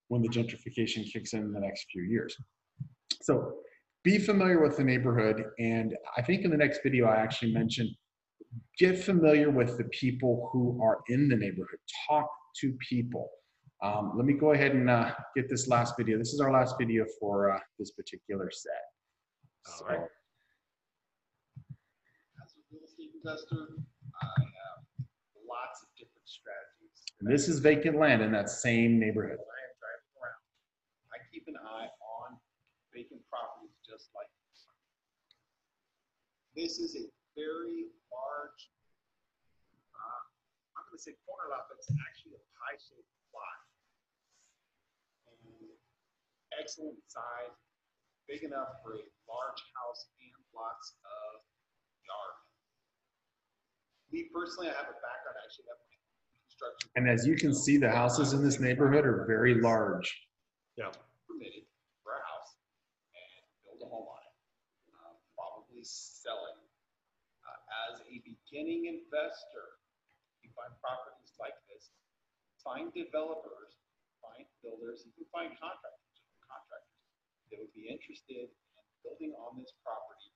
when 0.09 0.21
the 0.21 0.29
gentrification 0.29 1.11
kicks 1.11 1.33
in 1.33 1.41
in 1.41 1.53
the 1.53 1.59
next 1.59 1.87
few 1.91 2.03
years. 2.03 2.35
So 3.21 3.55
be 4.03 4.19
familiar 4.19 4.61
with 4.61 4.77
the 4.77 4.83
neighborhood. 4.83 5.45
And 5.59 5.95
I 6.17 6.21
think 6.21 6.43
in 6.43 6.51
the 6.51 6.57
next 6.57 6.81
video, 6.83 7.07
I 7.07 7.15
actually 7.15 7.53
mentioned 7.53 7.89
get 8.77 8.99
familiar 8.99 9.49
with 9.49 9.77
the 9.77 9.85
people 9.85 10.49
who 10.51 10.79
are 10.83 10.99
in 11.07 11.27
the 11.27 11.35
neighborhood. 11.35 11.79
Talk 12.07 12.29
to 12.61 12.73
people. 12.87 13.29
Um, 13.81 14.13
let 14.15 14.25
me 14.25 14.33
go 14.33 14.51
ahead 14.51 14.73
and 14.73 14.89
uh, 14.89 15.11
get 15.35 15.49
this 15.49 15.67
last 15.67 15.95
video. 15.97 16.17
This 16.17 16.33
is 16.33 16.39
our 16.39 16.51
last 16.51 16.75
video 16.79 17.05
for 17.19 17.51
uh, 17.51 17.59
this 17.79 17.91
particular 17.91 18.49
set. 18.51 18.71
So, 19.65 19.85
All 19.85 19.91
right. 19.91 20.07
As 22.41 22.53
a 22.53 22.61
real 22.71 22.83
estate 22.83 23.12
investor, 23.23 23.79
I 24.19 24.35
have 24.43 24.83
lots 25.47 25.79
of 25.79 25.87
different 25.95 26.27
strategies. 26.27 26.99
and 27.23 27.31
this 27.31 27.47
is 27.47 27.63
vacant 27.63 27.95
land 27.95 28.19
in 28.19 28.35
that 28.35 28.51
same 28.51 28.99
neighborhood. 28.99 29.39
When 29.39 29.47
I 29.47 29.63
am 29.63 29.75
driving 29.79 30.11
around, 30.19 30.43
I 31.15 31.17
keep 31.31 31.47
an 31.47 31.55
eye 31.55 31.87
on 31.87 32.35
vacant 32.91 33.23
properties 33.31 33.71
just 33.79 34.11
like 34.11 34.27
this. 34.27 34.67
This 36.51 36.83
is 36.83 36.99
a 36.99 37.07
very 37.39 37.87
large, 38.11 38.61
uh, 39.95 40.21
I'm 40.75 40.83
gonna 40.91 40.99
say 40.99 41.15
corner 41.23 41.47
lot, 41.47 41.71
but 41.71 41.79
it's 41.79 41.87
actually 42.11 42.35
a 42.35 42.43
pie-shaped 42.59 43.15
lot. 43.31 43.59
And 45.31 45.71
excellent 46.59 46.99
size, 47.07 47.55
big 48.27 48.43
enough 48.43 48.83
for 48.83 48.99
a 48.99 49.03
large 49.31 49.61
house 49.79 50.11
and 50.19 50.35
lots 50.51 50.99
of 51.07 51.39
yard. 52.03 52.42
Me 54.13 54.29
personally, 54.29 54.69
I 54.69 54.77
have 54.77 54.93
a 54.93 54.97
background, 55.01 55.41
I 55.41 55.49
actually 55.49 55.65
have 55.73 55.81
construction. 56.45 56.85
And 56.93 57.09
as 57.09 57.25
you 57.25 57.33
can 57.33 57.49
see, 57.49 57.81
the 57.81 57.89
houses 57.89 58.37
in 58.37 58.45
this 58.45 58.61
neighborhood 58.61 59.09
are 59.09 59.25
very 59.25 59.57
large. 59.57 60.05
Yeah. 60.77 60.93
permitted 61.25 61.65
for 62.05 62.13
a 62.13 62.21
house 62.21 62.53
and 63.17 63.41
build 63.65 63.81
a 63.81 63.89
home 63.89 64.05
on 64.05 64.21
it. 64.21 64.33
Um, 65.01 65.17
Probably 65.33 65.81
sell 65.81 66.45
it. 66.53 66.61
Uh, 67.41 67.89
As 67.89 68.05
a 68.05 68.21
beginning 68.21 68.85
investor, 68.85 69.81
you 70.45 70.53
find 70.53 70.69
properties 70.77 71.33
like 71.41 71.57
this, 71.73 71.89
find 72.61 72.93
developers, 72.93 73.81
find 74.21 74.45
builders, 74.61 75.09
you 75.09 75.13
can 75.17 75.25
find 75.33 75.57
contractors, 75.57 76.21
contractors 76.45 77.01
that 77.49 77.57
would 77.57 77.73
be 77.73 77.89
interested 77.89 78.45
in 78.49 78.85
building 79.01 79.33
on 79.41 79.57
this 79.57 79.73
property 79.81 80.29
and 80.29 80.32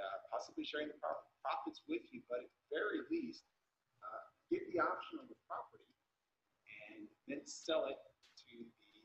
uh, 0.00 0.16
possibly 0.32 0.64
sharing 0.64 0.88
the 0.88 0.98
profits 1.44 1.84
with 1.84 2.02
you, 2.10 2.24
but 2.26 2.40
at 2.40 2.48
the 2.48 2.64
very 2.72 3.04
least, 3.12 3.44
uh, 4.00 4.22
get 4.48 4.64
the 4.72 4.80
option 4.80 5.20
on 5.20 5.28
the 5.28 5.36
property 5.44 5.92
and 6.90 7.04
then 7.28 7.44
sell 7.44 7.86
it 7.86 8.00
to 8.40 8.56
the 8.56 9.04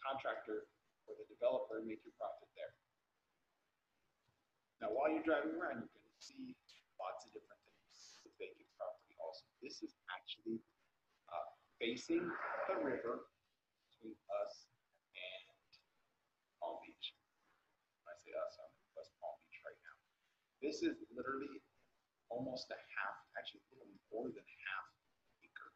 contractor 0.00 0.70
or 1.10 1.18
the 1.18 1.26
developer 1.26 1.82
and 1.82 1.90
make 1.90 2.00
your 2.06 2.14
profit 2.14 2.48
there. 2.54 2.72
Now, 4.78 4.94
while 4.94 5.10
you're 5.10 5.26
driving 5.26 5.58
around, 5.58 5.82
you're 5.82 5.90
gonna 5.90 6.22
see 6.22 6.54
lots 7.02 7.26
of 7.26 7.34
different 7.34 7.58
things 7.66 8.22
with 8.22 8.32
vacant 8.38 8.70
property 8.78 9.18
also. 9.18 9.44
This 9.58 9.82
is 9.82 9.98
actually, 10.14 10.62
uh, 11.28 11.48
facing 11.82 12.22
the 12.70 12.76
river 12.78 13.26
between 13.90 14.14
us 14.42 14.70
and 15.14 15.42
Palm 16.62 16.78
Beach. 16.86 17.14
When 18.02 18.14
I 18.14 18.16
say 18.18 18.34
us, 18.34 18.54
I'm 18.58 18.70
in 18.70 18.86
West 18.94 19.14
Palm 19.18 19.34
Beach 19.46 19.58
right 19.66 19.78
now. 19.82 19.96
This 20.62 20.82
is 20.82 20.96
literally 21.14 21.62
almost 22.30 22.68
a 22.70 22.74
half, 22.76 23.16
actually 23.38 23.62
more 24.12 24.28
than 24.28 24.42
half 24.42 24.86
acre. 25.44 25.70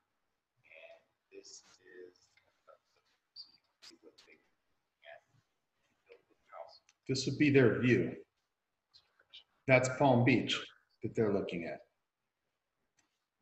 And 0.67 0.99
this 1.31 1.63
is, 1.81 2.27
so 2.67 2.73
you 2.75 3.63
can 3.63 3.83
see 3.87 3.97
what 4.03 4.15
they 4.27 4.37
can 4.37 5.21
build 6.09 6.23
with 6.29 6.43
house 6.51 6.83
This 7.09 7.27
would 7.27 7.39
be 7.39 7.51
their 7.51 7.81
view. 7.81 8.13
That's 9.69 9.89
Palm 9.99 10.25
Beach 10.25 10.59
that 11.03 11.15
they're 11.15 11.33
looking 11.33 11.65
at. 11.65 11.81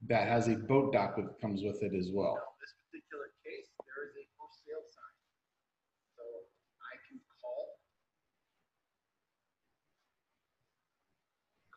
That 0.08 0.28
has 0.28 0.48
a 0.48 0.56
boat 0.56 0.92
dock 0.92 1.16
that 1.16 1.40
comes 1.40 1.62
with 1.62 1.82
it 1.82 1.94
as 1.94 2.10
well. 2.12 2.34
Now, 2.34 2.52
this 2.60 2.74
particular 2.88 3.32
case, 3.44 3.68
there 3.84 4.04
is 4.08 4.16
a 4.16 4.24
for 4.36 4.48
sale 4.64 4.84
sign. 4.84 5.16
So 6.16 6.24
I 6.80 6.96
can 7.08 7.20
call. 7.40 7.80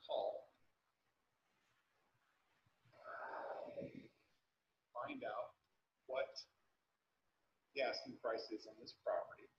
Call. 0.07 0.47
Find 5.03 5.21
out 5.27 5.59
what 6.07 6.31
the 7.75 7.83
asking 7.83 8.15
price 8.23 8.47
is 8.55 8.63
on 8.65 8.75
this 8.79 8.95
property. 9.03 9.51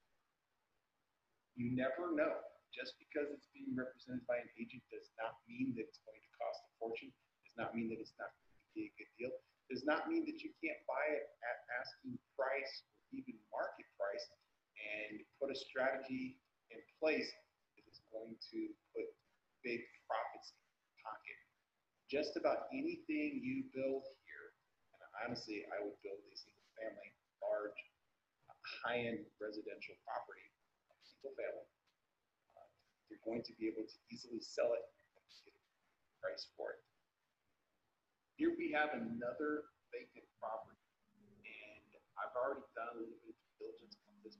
You 1.54 1.76
never 1.76 2.16
know. 2.16 2.40
Just 2.72 2.98
because 2.98 3.30
it's 3.30 3.46
being 3.54 3.70
represented 3.70 4.26
by 4.26 4.42
an 4.42 4.50
agent 4.58 4.82
does 4.90 5.06
not 5.14 5.38
mean 5.46 5.78
that 5.78 5.86
it's 5.86 6.02
going 6.02 6.18
to 6.18 6.32
cost 6.34 6.58
a 6.66 6.70
fortune, 6.82 7.14
does 7.46 7.54
not 7.54 7.70
mean 7.70 7.86
that 7.94 8.02
it's 8.02 8.18
not 8.18 8.34
going 8.34 8.50
to 8.50 8.70
be 8.74 8.90
a 8.90 8.92
good 8.98 9.12
deal 9.14 9.34
does 9.70 9.84
not 9.88 10.08
mean 10.08 10.24
that 10.28 10.44
you 10.44 10.52
can't 10.60 10.80
buy 10.84 11.06
it 11.16 11.24
at 11.24 11.56
asking 11.80 12.16
price 12.36 12.84
or 12.84 13.16
even 13.16 13.36
market 13.48 13.88
price 13.96 14.26
and 14.76 15.24
put 15.40 15.48
a 15.48 15.56
strategy 15.56 16.36
in 16.68 16.80
place 17.00 17.28
that 17.76 17.84
is 17.88 18.04
going 18.12 18.36
to 18.52 18.60
put 18.92 19.08
big 19.64 19.80
profits 20.04 20.52
in 20.52 20.60
your 20.68 20.96
pocket. 21.00 21.38
Just 22.12 22.36
about 22.36 22.68
anything 22.76 23.40
you 23.40 23.64
build 23.72 24.04
honestly, 25.22 25.66
I 25.70 25.82
would 25.84 25.96
build 26.02 26.18
a 26.18 26.34
single 26.34 26.68
family, 26.78 27.10
large, 27.42 27.78
high-end 28.82 29.22
residential 29.38 29.94
property, 30.02 30.46
single 31.06 31.34
family. 31.38 31.68
uh, 32.58 32.68
You're 33.10 33.22
going 33.22 33.44
to 33.46 33.52
be 33.60 33.68
able 33.70 33.86
to 33.86 33.96
easily 34.10 34.40
sell 34.42 34.72
it 34.74 34.84
and 34.84 35.24
get 35.46 35.54
a 35.54 36.14
price 36.24 36.48
for 36.58 36.74
it. 36.74 36.80
Here 38.40 38.50
we 38.58 38.74
have 38.74 38.90
another 38.98 39.70
vacant 39.94 40.26
property. 40.42 40.80
And 41.46 41.86
I've 42.18 42.34
already 42.34 42.66
done 42.74 42.90
a 42.90 42.96
little 42.98 43.14
bit 43.22 43.36
of 43.36 43.46
diligence 43.62 43.94
on 44.10 44.14
this 44.26 44.34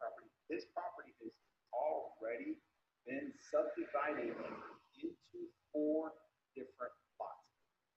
property. 0.00 0.30
This 0.48 0.64
property 0.72 1.12
has 1.20 1.32
already 1.76 2.56
been 3.04 3.32
subdivided 3.52 4.32
into 4.32 5.38
four 5.72 6.16
different 6.56 6.94
lots. 7.20 7.44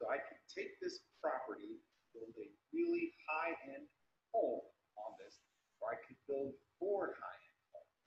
So 0.01 0.11
I 0.11 0.19
can 0.19 0.37
take 0.51 0.75
this 0.83 0.99
property, 1.23 1.79
build 2.17 2.33
a 2.41 2.49
really 2.73 3.13
high-end 3.29 3.85
home 4.33 4.65
on 4.97 5.11
this, 5.21 5.37
or 5.77 5.93
I 5.93 5.97
could 6.01 6.17
build 6.25 6.57
four 6.81 7.13
high-end 7.13 7.59
homes. 7.73 7.97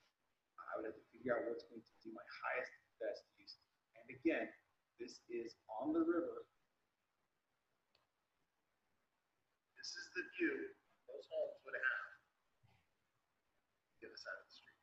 I 0.59 0.71
would 0.79 0.87
have 0.91 0.99
to 0.99 1.07
figure 1.15 1.39
out 1.39 1.47
what's 1.47 1.63
going 1.71 1.79
to 1.79 1.93
be 2.03 2.11
my 2.11 2.27
highest 2.43 2.71
and 2.75 2.91
best 2.99 3.23
use. 3.39 3.55
And 3.95 4.07
again, 4.11 4.51
this 4.99 5.23
is 5.31 5.55
on 5.79 5.95
the 5.95 6.03
river. 6.03 6.43
This 9.79 9.95
is 9.95 10.05
the 10.13 10.23
view 10.37 10.75
those 11.07 11.25
homes 11.31 11.57
would 11.63 11.75
have. 11.79 12.07
The 13.99 14.11
other 14.11 14.19
side 14.19 14.35
of 14.35 14.45
the 14.45 14.53
street. 14.53 14.81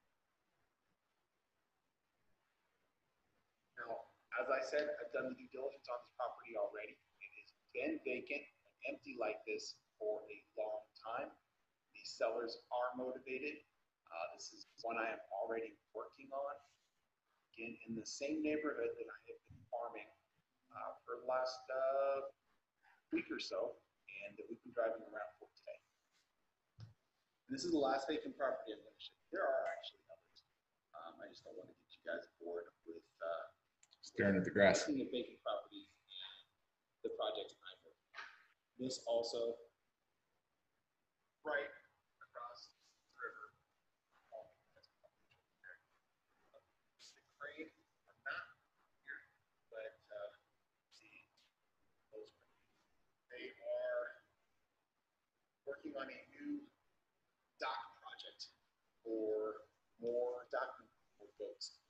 Now, 3.79 4.11
as 4.43 4.49
I 4.51 4.61
said, 4.65 4.91
I've 4.99 5.13
done 5.15 5.31
the 5.31 5.37
due 5.39 5.51
diligence 5.55 5.87
on 5.87 5.99
this 6.03 6.13
property 6.19 6.59
already. 6.59 6.99
It 6.99 7.31
has 7.39 7.51
been 7.71 7.93
vacant 8.03 8.43
empty 8.87 9.19
like 9.19 9.43
this 9.49 9.79
for 9.99 10.23
a 10.29 10.37
long 10.55 10.83
time. 11.03 11.29
The 11.95 12.05
sellers 12.07 12.63
are 12.71 12.95
motivated. 12.95 13.59
Uh, 14.09 14.27
this 14.39 14.55
is 14.55 14.71
one 14.87 14.97
I 14.97 15.11
am 15.19 15.23
already 15.35 15.75
working 15.93 16.31
on. 16.33 16.55
Again, 17.57 17.75
in 17.91 17.99
the 17.99 18.07
same 18.07 18.41
neighborhood 18.41 18.95
that 18.95 19.09
I 19.11 19.19
have 19.27 19.41
been 19.51 19.65
farming, 19.69 20.09
uh, 20.71 20.95
for 21.03 21.19
the 21.21 21.27
last, 21.27 21.59
uh, 21.69 22.31
week 23.11 23.27
or 23.33 23.41
so, 23.43 23.75
and 24.07 24.37
that 24.39 24.47
we've 24.47 24.61
been 24.63 24.73
driving 24.77 25.03
around 25.11 25.33
for 25.43 25.49
today. 25.59 25.81
And 27.49 27.51
this 27.57 27.65
is 27.65 27.73
the 27.73 27.81
last 27.83 28.07
vacant 28.07 28.37
property 28.39 28.77
I'm 28.77 28.81
gonna 28.85 29.01
show. 29.01 29.17
you. 29.17 29.27
There 29.33 29.45
are 29.49 29.65
actually 29.75 30.05
others. 30.13 30.39
Um, 30.95 31.19
I 31.21 31.27
just 31.33 31.43
don't 31.45 31.57
want 31.57 31.69
to 31.73 31.77
get 31.77 31.91
you 31.99 32.03
guys 32.07 32.25
bored 32.41 32.69
with, 32.87 33.03
uh, 33.21 33.45
Staring 34.05 34.37
at 34.37 34.45
the 34.45 34.53
grass. 34.55 34.87
looking 34.87 35.03
at 35.05 35.11
vacant 35.11 35.41
properties 35.43 35.89
and 35.89 37.03
the 37.03 37.11
projects 37.17 37.53
I'm 37.53 37.58
working 37.58 37.58
on. 37.58 37.58
This 38.79 39.03
also, 39.11 39.59
right 41.43 41.67
across 42.23 42.61
the 42.71 43.11
river. 43.19 43.47
um. 44.31 44.47
The 47.03 47.23
crane, 47.43 47.75
are 48.07 48.23
not 48.23 48.45
here, 49.03 49.19
but, 49.75 49.99
uh, 50.15 50.31
see, 50.95 51.27
those, 52.15 52.31
they 53.35 53.51
are 53.51 54.23
working 55.67 55.99
on 55.99 56.07
a 56.07 56.21
new 56.39 56.63
dock 57.59 57.83
project 57.99 58.55
for 59.03 59.67
more 59.99 60.47
docking 60.55 60.87
boats 61.39 61.83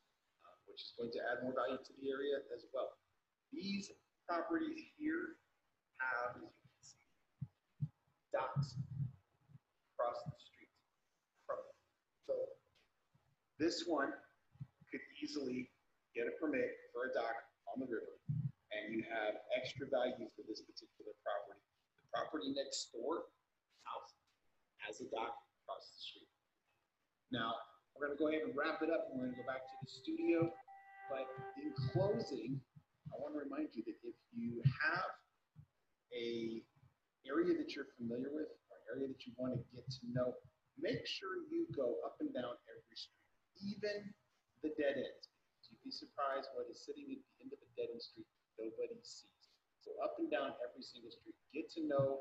uh, 0.44 0.56
which 0.64 0.80
is 0.88 0.92
going 0.96 1.12
to 1.12 1.20
add 1.28 1.44
more 1.44 1.52
value 1.52 1.76
to 1.80 1.92
the 2.00 2.08
area 2.08 2.40
as 2.56 2.64
well. 2.72 2.96
These 3.52 3.92
properties 4.24 4.80
here 4.96 5.36
have, 6.00 6.36
docks 8.32 8.76
across 9.94 10.18
the 10.24 10.36
street 10.36 10.72
from 11.46 11.58
them. 11.60 11.78
So 12.26 12.34
this 13.58 13.84
one 13.86 14.12
could 14.90 15.04
easily 15.20 15.70
get 16.14 16.26
a 16.28 16.34
permit 16.40 16.72
for 16.92 17.08
a 17.08 17.14
dock 17.14 17.36
on 17.72 17.80
the 17.84 17.88
river, 17.88 18.16
and 18.72 18.92
you 18.92 19.04
have 19.06 19.36
extra 19.56 19.86
value 19.88 20.28
for 20.32 20.42
this 20.48 20.64
particular 20.64 21.12
property. 21.20 21.60
The 22.00 22.08
property 22.08 22.50
next 22.56 22.92
door, 22.92 23.28
house, 23.84 24.12
has 24.80 25.00
a 25.04 25.08
dock 25.12 25.36
across 25.62 25.84
the 25.92 26.00
street. 26.00 26.32
Now, 27.28 27.60
we're 27.92 28.08
gonna 28.08 28.18
go 28.18 28.32
ahead 28.32 28.48
and 28.48 28.56
wrap 28.56 28.80
it 28.80 28.88
up, 28.88 29.12
and 29.12 29.20
we're 29.20 29.28
gonna 29.28 29.42
go 29.42 29.48
back 29.48 29.68
to 29.68 29.76
the 29.84 29.90
studio. 29.90 30.48
But 31.12 31.28
in 31.60 31.72
closing, 31.92 32.60
I 33.12 33.16
want 33.16 33.32
to 33.32 33.40
remind 33.40 33.72
you 33.72 33.82
that 33.84 33.96
if 34.04 34.16
you 34.32 34.60
have 34.64 35.08
area 37.38 37.54
that 37.54 37.70
you're 37.70 37.86
familiar 37.94 38.34
with, 38.34 38.50
or 38.74 38.82
area 38.90 39.06
that 39.06 39.22
you 39.22 39.30
want 39.38 39.54
to 39.54 39.62
get 39.70 39.86
to 39.86 40.02
know, 40.10 40.34
make 40.74 41.06
sure 41.06 41.38
you 41.46 41.70
go 41.70 42.02
up 42.02 42.18
and 42.18 42.34
down 42.34 42.58
every 42.66 42.96
street, 42.98 43.30
even 43.62 44.10
the 44.66 44.74
dead 44.74 44.98
ends. 44.98 45.30
You'd 45.70 45.78
be 45.86 45.94
surprised 45.94 46.50
what 46.58 46.66
is 46.66 46.82
sitting 46.82 47.06
at 47.14 47.22
the 47.22 47.30
end 47.38 47.50
of 47.54 47.62
a 47.62 47.70
dead 47.78 47.94
end 47.94 48.02
street 48.02 48.26
nobody 48.58 48.98
sees. 49.06 49.30
So 49.86 49.94
up 50.02 50.18
and 50.18 50.26
down 50.26 50.50
every 50.66 50.82
single 50.82 51.14
street, 51.14 51.38
get 51.54 51.70
to 51.78 51.86
know 51.86 52.18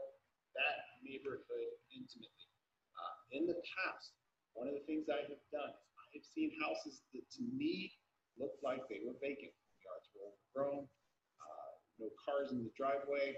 that 0.54 0.78
neighborhood 1.02 1.74
intimately. 1.90 2.50
Uh, 2.94 3.14
in 3.34 3.50
the 3.50 3.58
past, 3.74 4.14
one 4.54 4.70
of 4.70 4.78
the 4.78 4.86
things 4.86 5.10
I 5.10 5.26
have 5.26 5.44
done 5.50 5.74
is 5.74 5.90
I 5.98 6.06
have 6.14 6.28
seen 6.30 6.54
houses 6.62 7.02
that 7.18 7.26
to 7.42 7.44
me 7.58 7.90
looked 8.38 8.62
like 8.62 8.86
they 8.86 9.02
were 9.02 9.18
vacant. 9.18 9.50
Yards 9.82 10.08
were 10.14 10.30
overgrown, 10.30 10.86
uh, 10.86 11.70
no 11.98 12.14
cars 12.22 12.54
in 12.54 12.62
the 12.62 12.74
driveway, 12.78 13.34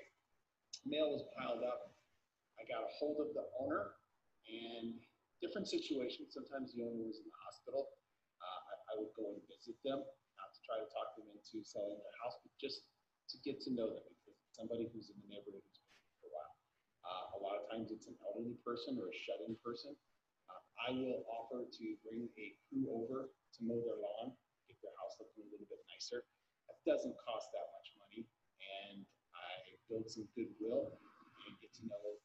mail 0.87 1.11
was 1.15 1.23
piled 1.35 1.63
up. 1.65 1.95
I 2.59 2.67
got 2.67 2.83
a 2.83 2.91
hold 2.99 3.23
of 3.23 3.31
the 3.35 3.45
owner 3.59 3.95
and 4.47 4.99
different 5.39 5.67
situations. 5.67 6.35
Sometimes 6.35 6.75
the 6.75 6.83
owner 6.83 7.03
was 7.07 7.19
in 7.23 7.27
the 7.27 7.39
hospital. 7.47 7.95
Uh, 8.39 8.59
I, 8.59 8.73
I 8.89 8.93
would 8.99 9.11
go 9.15 9.35
and 9.35 9.41
visit 9.47 9.75
them, 9.83 9.99
not 10.39 10.49
to 10.51 10.59
try 10.63 10.79
to 10.79 10.87
talk 10.91 11.15
them 11.15 11.27
into 11.31 11.63
selling 11.63 11.99
their 11.99 12.17
house, 12.23 12.39
but 12.43 12.51
just 12.59 12.87
to 13.31 13.35
get 13.45 13.61
to 13.67 13.71
know 13.71 13.91
them 13.93 14.07
because 14.19 14.39
somebody 14.55 14.89
who's 14.91 15.11
in 15.11 15.17
the 15.23 15.29
neighborhood 15.31 15.63
who's 15.63 15.79
been 15.79 16.03
for 16.19 16.27
a 16.27 16.31
while. 16.33 16.53
Uh, 17.05 17.25
a 17.35 17.39
lot 17.39 17.55
of 17.59 17.63
times 17.71 17.93
it's 17.93 18.09
an 18.11 18.17
elderly 18.25 18.57
person 18.63 18.99
or 18.99 19.07
a 19.07 19.15
shut-in 19.15 19.55
person. 19.63 19.95
Uh, 20.51 20.61
I 20.83 20.89
will 20.95 21.23
offer 21.29 21.63
to 21.63 21.85
bring 22.03 22.27
a 22.35 22.47
crew 22.67 22.89
over 22.91 23.29
to 23.31 23.59
mow 23.61 23.79
their 23.85 23.99
lawn, 23.99 24.35
get 24.67 24.79
their 24.83 24.95
house 24.99 25.15
looking 25.21 25.45
a 25.45 25.49
little 25.53 25.69
bit 25.69 25.79
nicer. 25.93 26.25
That 26.67 26.79
doesn't 26.83 27.15
cost 27.21 27.53
that 27.53 27.67
much 27.75 27.87
build 29.89 30.06
some 30.06 30.30
goodwill 30.38 30.93
and 31.49 31.58
get 31.58 31.73
to 31.82 31.84
know, 31.89 32.21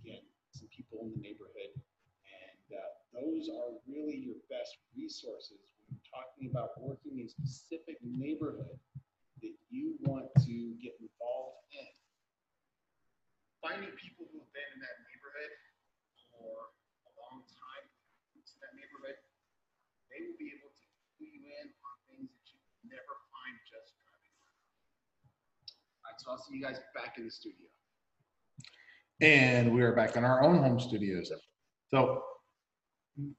again, 0.00 0.22
some 0.54 0.70
people 0.70 1.02
in 1.02 1.10
the 1.12 1.20
neighborhood. 1.20 1.74
And 1.74 2.78
uh, 2.78 2.90
those 3.10 3.50
are 3.50 3.74
really 3.90 4.22
your 4.22 4.38
best 4.46 4.78
resources 4.94 5.58
when 5.74 5.98
you're 5.98 6.08
talking 6.08 6.46
about 6.48 6.78
working 6.78 7.18
in 7.18 7.26
a 7.26 7.32
specific 7.34 7.98
neighborhood 8.06 8.78
that 9.42 9.54
you 9.68 9.98
want 10.06 10.30
to 10.46 10.56
get 10.78 10.94
involved 11.02 11.66
in. 11.74 11.90
Finding 13.58 13.90
people 13.98 14.30
who 14.30 14.38
have 14.38 14.52
been 14.54 14.70
in 14.78 14.80
that 14.80 14.96
neighborhood 15.10 15.52
for 16.30 16.70
a 17.06 17.10
long 17.18 17.42
time, 17.50 17.84
in 18.38 18.42
that 18.62 18.74
neighborhood, 18.78 19.18
they 20.14 20.22
will 20.22 20.38
be 20.38 20.54
able 20.54 20.70
to 20.70 20.86
clue 21.18 21.26
you 21.26 21.42
in 21.42 21.66
on 21.82 21.94
things 22.06 22.30
that 22.30 22.46
you 22.46 22.58
never 22.86 23.14
find 23.34 23.54
just 23.66 23.98
driving 24.02 24.34
around. 24.38 24.62
So 26.18 26.32
I'll 26.32 26.38
see 26.38 26.56
you 26.56 26.62
guys 26.62 26.80
back 26.94 27.16
in 27.16 27.24
the 27.24 27.30
studio. 27.30 27.66
And 29.20 29.72
we 29.72 29.82
are 29.82 29.92
back 29.92 30.16
in 30.16 30.24
our 30.24 30.42
own 30.42 30.58
home 30.58 30.80
studios. 30.80 31.30
So 31.92 32.22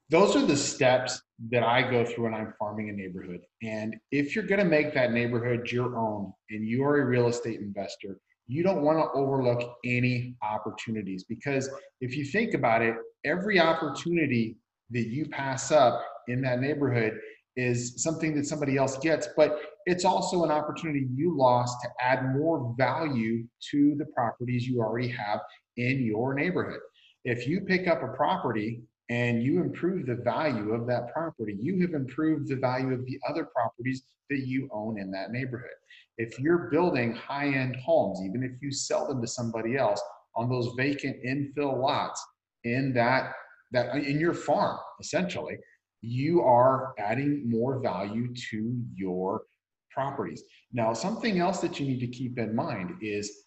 those 0.08 0.34
are 0.34 0.44
the 0.44 0.56
steps 0.56 1.20
that 1.50 1.62
I 1.62 1.90
go 1.90 2.04
through 2.04 2.24
when 2.24 2.34
I'm 2.34 2.54
farming 2.58 2.88
a 2.90 2.92
neighborhood. 2.92 3.40
And 3.62 3.96
if 4.10 4.34
you're 4.34 4.46
going 4.46 4.60
to 4.60 4.66
make 4.66 4.94
that 4.94 5.12
neighborhood 5.12 5.70
your 5.70 5.98
own 5.98 6.32
and 6.50 6.66
you 6.66 6.84
are 6.84 7.00
a 7.00 7.04
real 7.04 7.28
estate 7.28 7.60
investor, 7.60 8.18
you 8.46 8.62
don't 8.62 8.82
want 8.82 8.98
to 8.98 9.18
overlook 9.18 9.76
any 9.84 10.34
opportunities 10.42 11.24
because 11.24 11.70
if 12.00 12.16
you 12.16 12.24
think 12.24 12.54
about 12.54 12.82
it, 12.82 12.94
every 13.24 13.60
opportunity 13.60 14.56
that 14.90 15.06
you 15.06 15.26
pass 15.26 15.70
up 15.70 16.02
in 16.28 16.40
that 16.42 16.60
neighborhood 16.60 17.18
is 17.56 18.02
something 18.02 18.34
that 18.34 18.46
somebody 18.46 18.76
else 18.76 18.98
gets, 18.98 19.28
but 19.36 19.60
it's 19.86 20.04
also 20.04 20.44
an 20.44 20.50
opportunity 20.50 21.06
you 21.14 21.36
lost 21.36 21.76
to 21.82 21.88
add 22.00 22.34
more 22.34 22.74
value 22.76 23.44
to 23.70 23.94
the 23.96 24.06
properties 24.06 24.66
you 24.66 24.80
already 24.80 25.08
have 25.08 25.40
in 25.76 26.04
your 26.04 26.34
neighborhood. 26.34 26.80
If 27.24 27.46
you 27.46 27.60
pick 27.62 27.86
up 27.88 28.02
a 28.02 28.16
property 28.16 28.82
and 29.08 29.42
you 29.42 29.60
improve 29.60 30.06
the 30.06 30.16
value 30.16 30.72
of 30.72 30.86
that 30.86 31.12
property, 31.12 31.56
you 31.60 31.80
have 31.82 31.94
improved 31.94 32.48
the 32.48 32.56
value 32.56 32.92
of 32.94 33.04
the 33.06 33.18
other 33.28 33.46
properties 33.46 34.02
that 34.30 34.46
you 34.46 34.68
own 34.72 34.98
in 34.98 35.10
that 35.10 35.32
neighborhood. 35.32 35.70
If 36.16 36.38
you're 36.38 36.70
building 36.70 37.14
high 37.14 37.48
end 37.48 37.76
homes, 37.76 38.20
even 38.24 38.42
if 38.42 38.52
you 38.62 38.70
sell 38.70 39.08
them 39.08 39.20
to 39.20 39.26
somebody 39.26 39.76
else 39.76 40.00
on 40.36 40.48
those 40.48 40.70
vacant 40.76 41.16
infill 41.24 41.80
lots 41.82 42.24
in 42.64 42.92
that, 42.94 43.32
that 43.72 43.96
in 43.96 44.20
your 44.20 44.34
farm, 44.34 44.78
essentially, 45.00 45.56
you 46.02 46.42
are 46.42 46.94
adding 46.98 47.48
more 47.48 47.80
value 47.80 48.32
to 48.50 48.82
your 48.94 49.42
properties. 49.90 50.42
Now, 50.72 50.92
something 50.92 51.38
else 51.38 51.60
that 51.60 51.78
you 51.78 51.86
need 51.86 52.00
to 52.00 52.06
keep 52.06 52.38
in 52.38 52.54
mind 52.54 52.94
is 53.02 53.44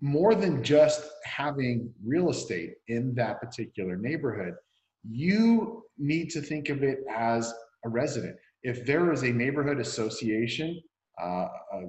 more 0.00 0.34
than 0.34 0.62
just 0.62 1.02
having 1.24 1.92
real 2.04 2.30
estate 2.30 2.72
in 2.88 3.14
that 3.14 3.40
particular 3.40 3.96
neighborhood, 3.96 4.54
you 5.08 5.84
need 5.98 6.30
to 6.30 6.40
think 6.40 6.68
of 6.68 6.82
it 6.82 6.98
as 7.14 7.52
a 7.84 7.88
resident. 7.88 8.36
If 8.62 8.84
there 8.86 9.12
is 9.12 9.22
a 9.22 9.30
neighborhood 9.30 9.78
association, 9.78 10.80
uh, 11.22 11.46
a 11.72 11.82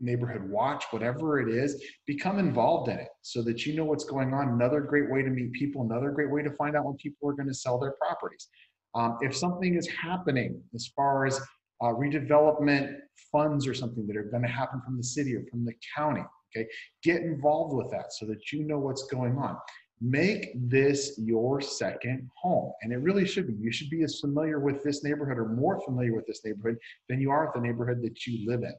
neighborhood 0.00 0.48
watch, 0.48 0.84
whatever 0.90 1.40
it 1.40 1.54
is, 1.54 1.82
become 2.06 2.38
involved 2.38 2.90
in 2.90 2.98
it 2.98 3.08
so 3.22 3.42
that 3.42 3.64
you 3.66 3.74
know 3.74 3.84
what's 3.84 4.04
going 4.04 4.34
on. 4.34 4.48
Another 4.48 4.80
great 4.80 5.10
way 5.10 5.22
to 5.22 5.30
meet 5.30 5.52
people, 5.52 5.82
another 5.82 6.10
great 6.10 6.30
way 6.30 6.42
to 6.42 6.50
find 6.52 6.76
out 6.76 6.84
when 6.84 6.96
people 6.96 7.28
are 7.28 7.34
going 7.34 7.48
to 7.48 7.54
sell 7.54 7.78
their 7.78 7.92
properties. 7.92 8.48
Um, 8.94 9.18
if 9.20 9.36
something 9.36 9.74
is 9.76 9.88
happening 9.88 10.60
as 10.74 10.90
far 10.94 11.26
as 11.26 11.40
uh, 11.82 11.86
redevelopment 11.86 12.96
funds 13.30 13.66
or 13.66 13.74
something 13.74 14.06
that 14.06 14.16
are 14.16 14.24
going 14.24 14.42
to 14.42 14.48
happen 14.48 14.80
from 14.84 14.96
the 14.96 15.02
city 15.02 15.34
or 15.34 15.42
from 15.50 15.64
the 15.64 15.74
county, 15.94 16.22
okay, 16.56 16.66
get 17.02 17.22
involved 17.22 17.74
with 17.74 17.90
that 17.90 18.12
so 18.12 18.26
that 18.26 18.52
you 18.52 18.64
know 18.64 18.78
what's 18.78 19.06
going 19.06 19.36
on. 19.36 19.56
Make 20.00 20.50
this 20.54 21.18
your 21.18 21.60
second 21.60 22.28
home. 22.40 22.72
And 22.82 22.92
it 22.92 22.98
really 22.98 23.26
should 23.26 23.46
be. 23.46 23.54
You 23.54 23.72
should 23.72 23.90
be 23.90 24.02
as 24.02 24.20
familiar 24.20 24.58
with 24.58 24.82
this 24.82 25.04
neighborhood 25.04 25.38
or 25.38 25.48
more 25.48 25.80
familiar 25.84 26.14
with 26.14 26.26
this 26.26 26.44
neighborhood 26.44 26.78
than 27.08 27.20
you 27.20 27.30
are 27.30 27.46
with 27.46 27.54
the 27.54 27.60
neighborhood 27.60 28.02
that 28.02 28.26
you 28.26 28.48
live 28.48 28.62
in. 28.62 28.74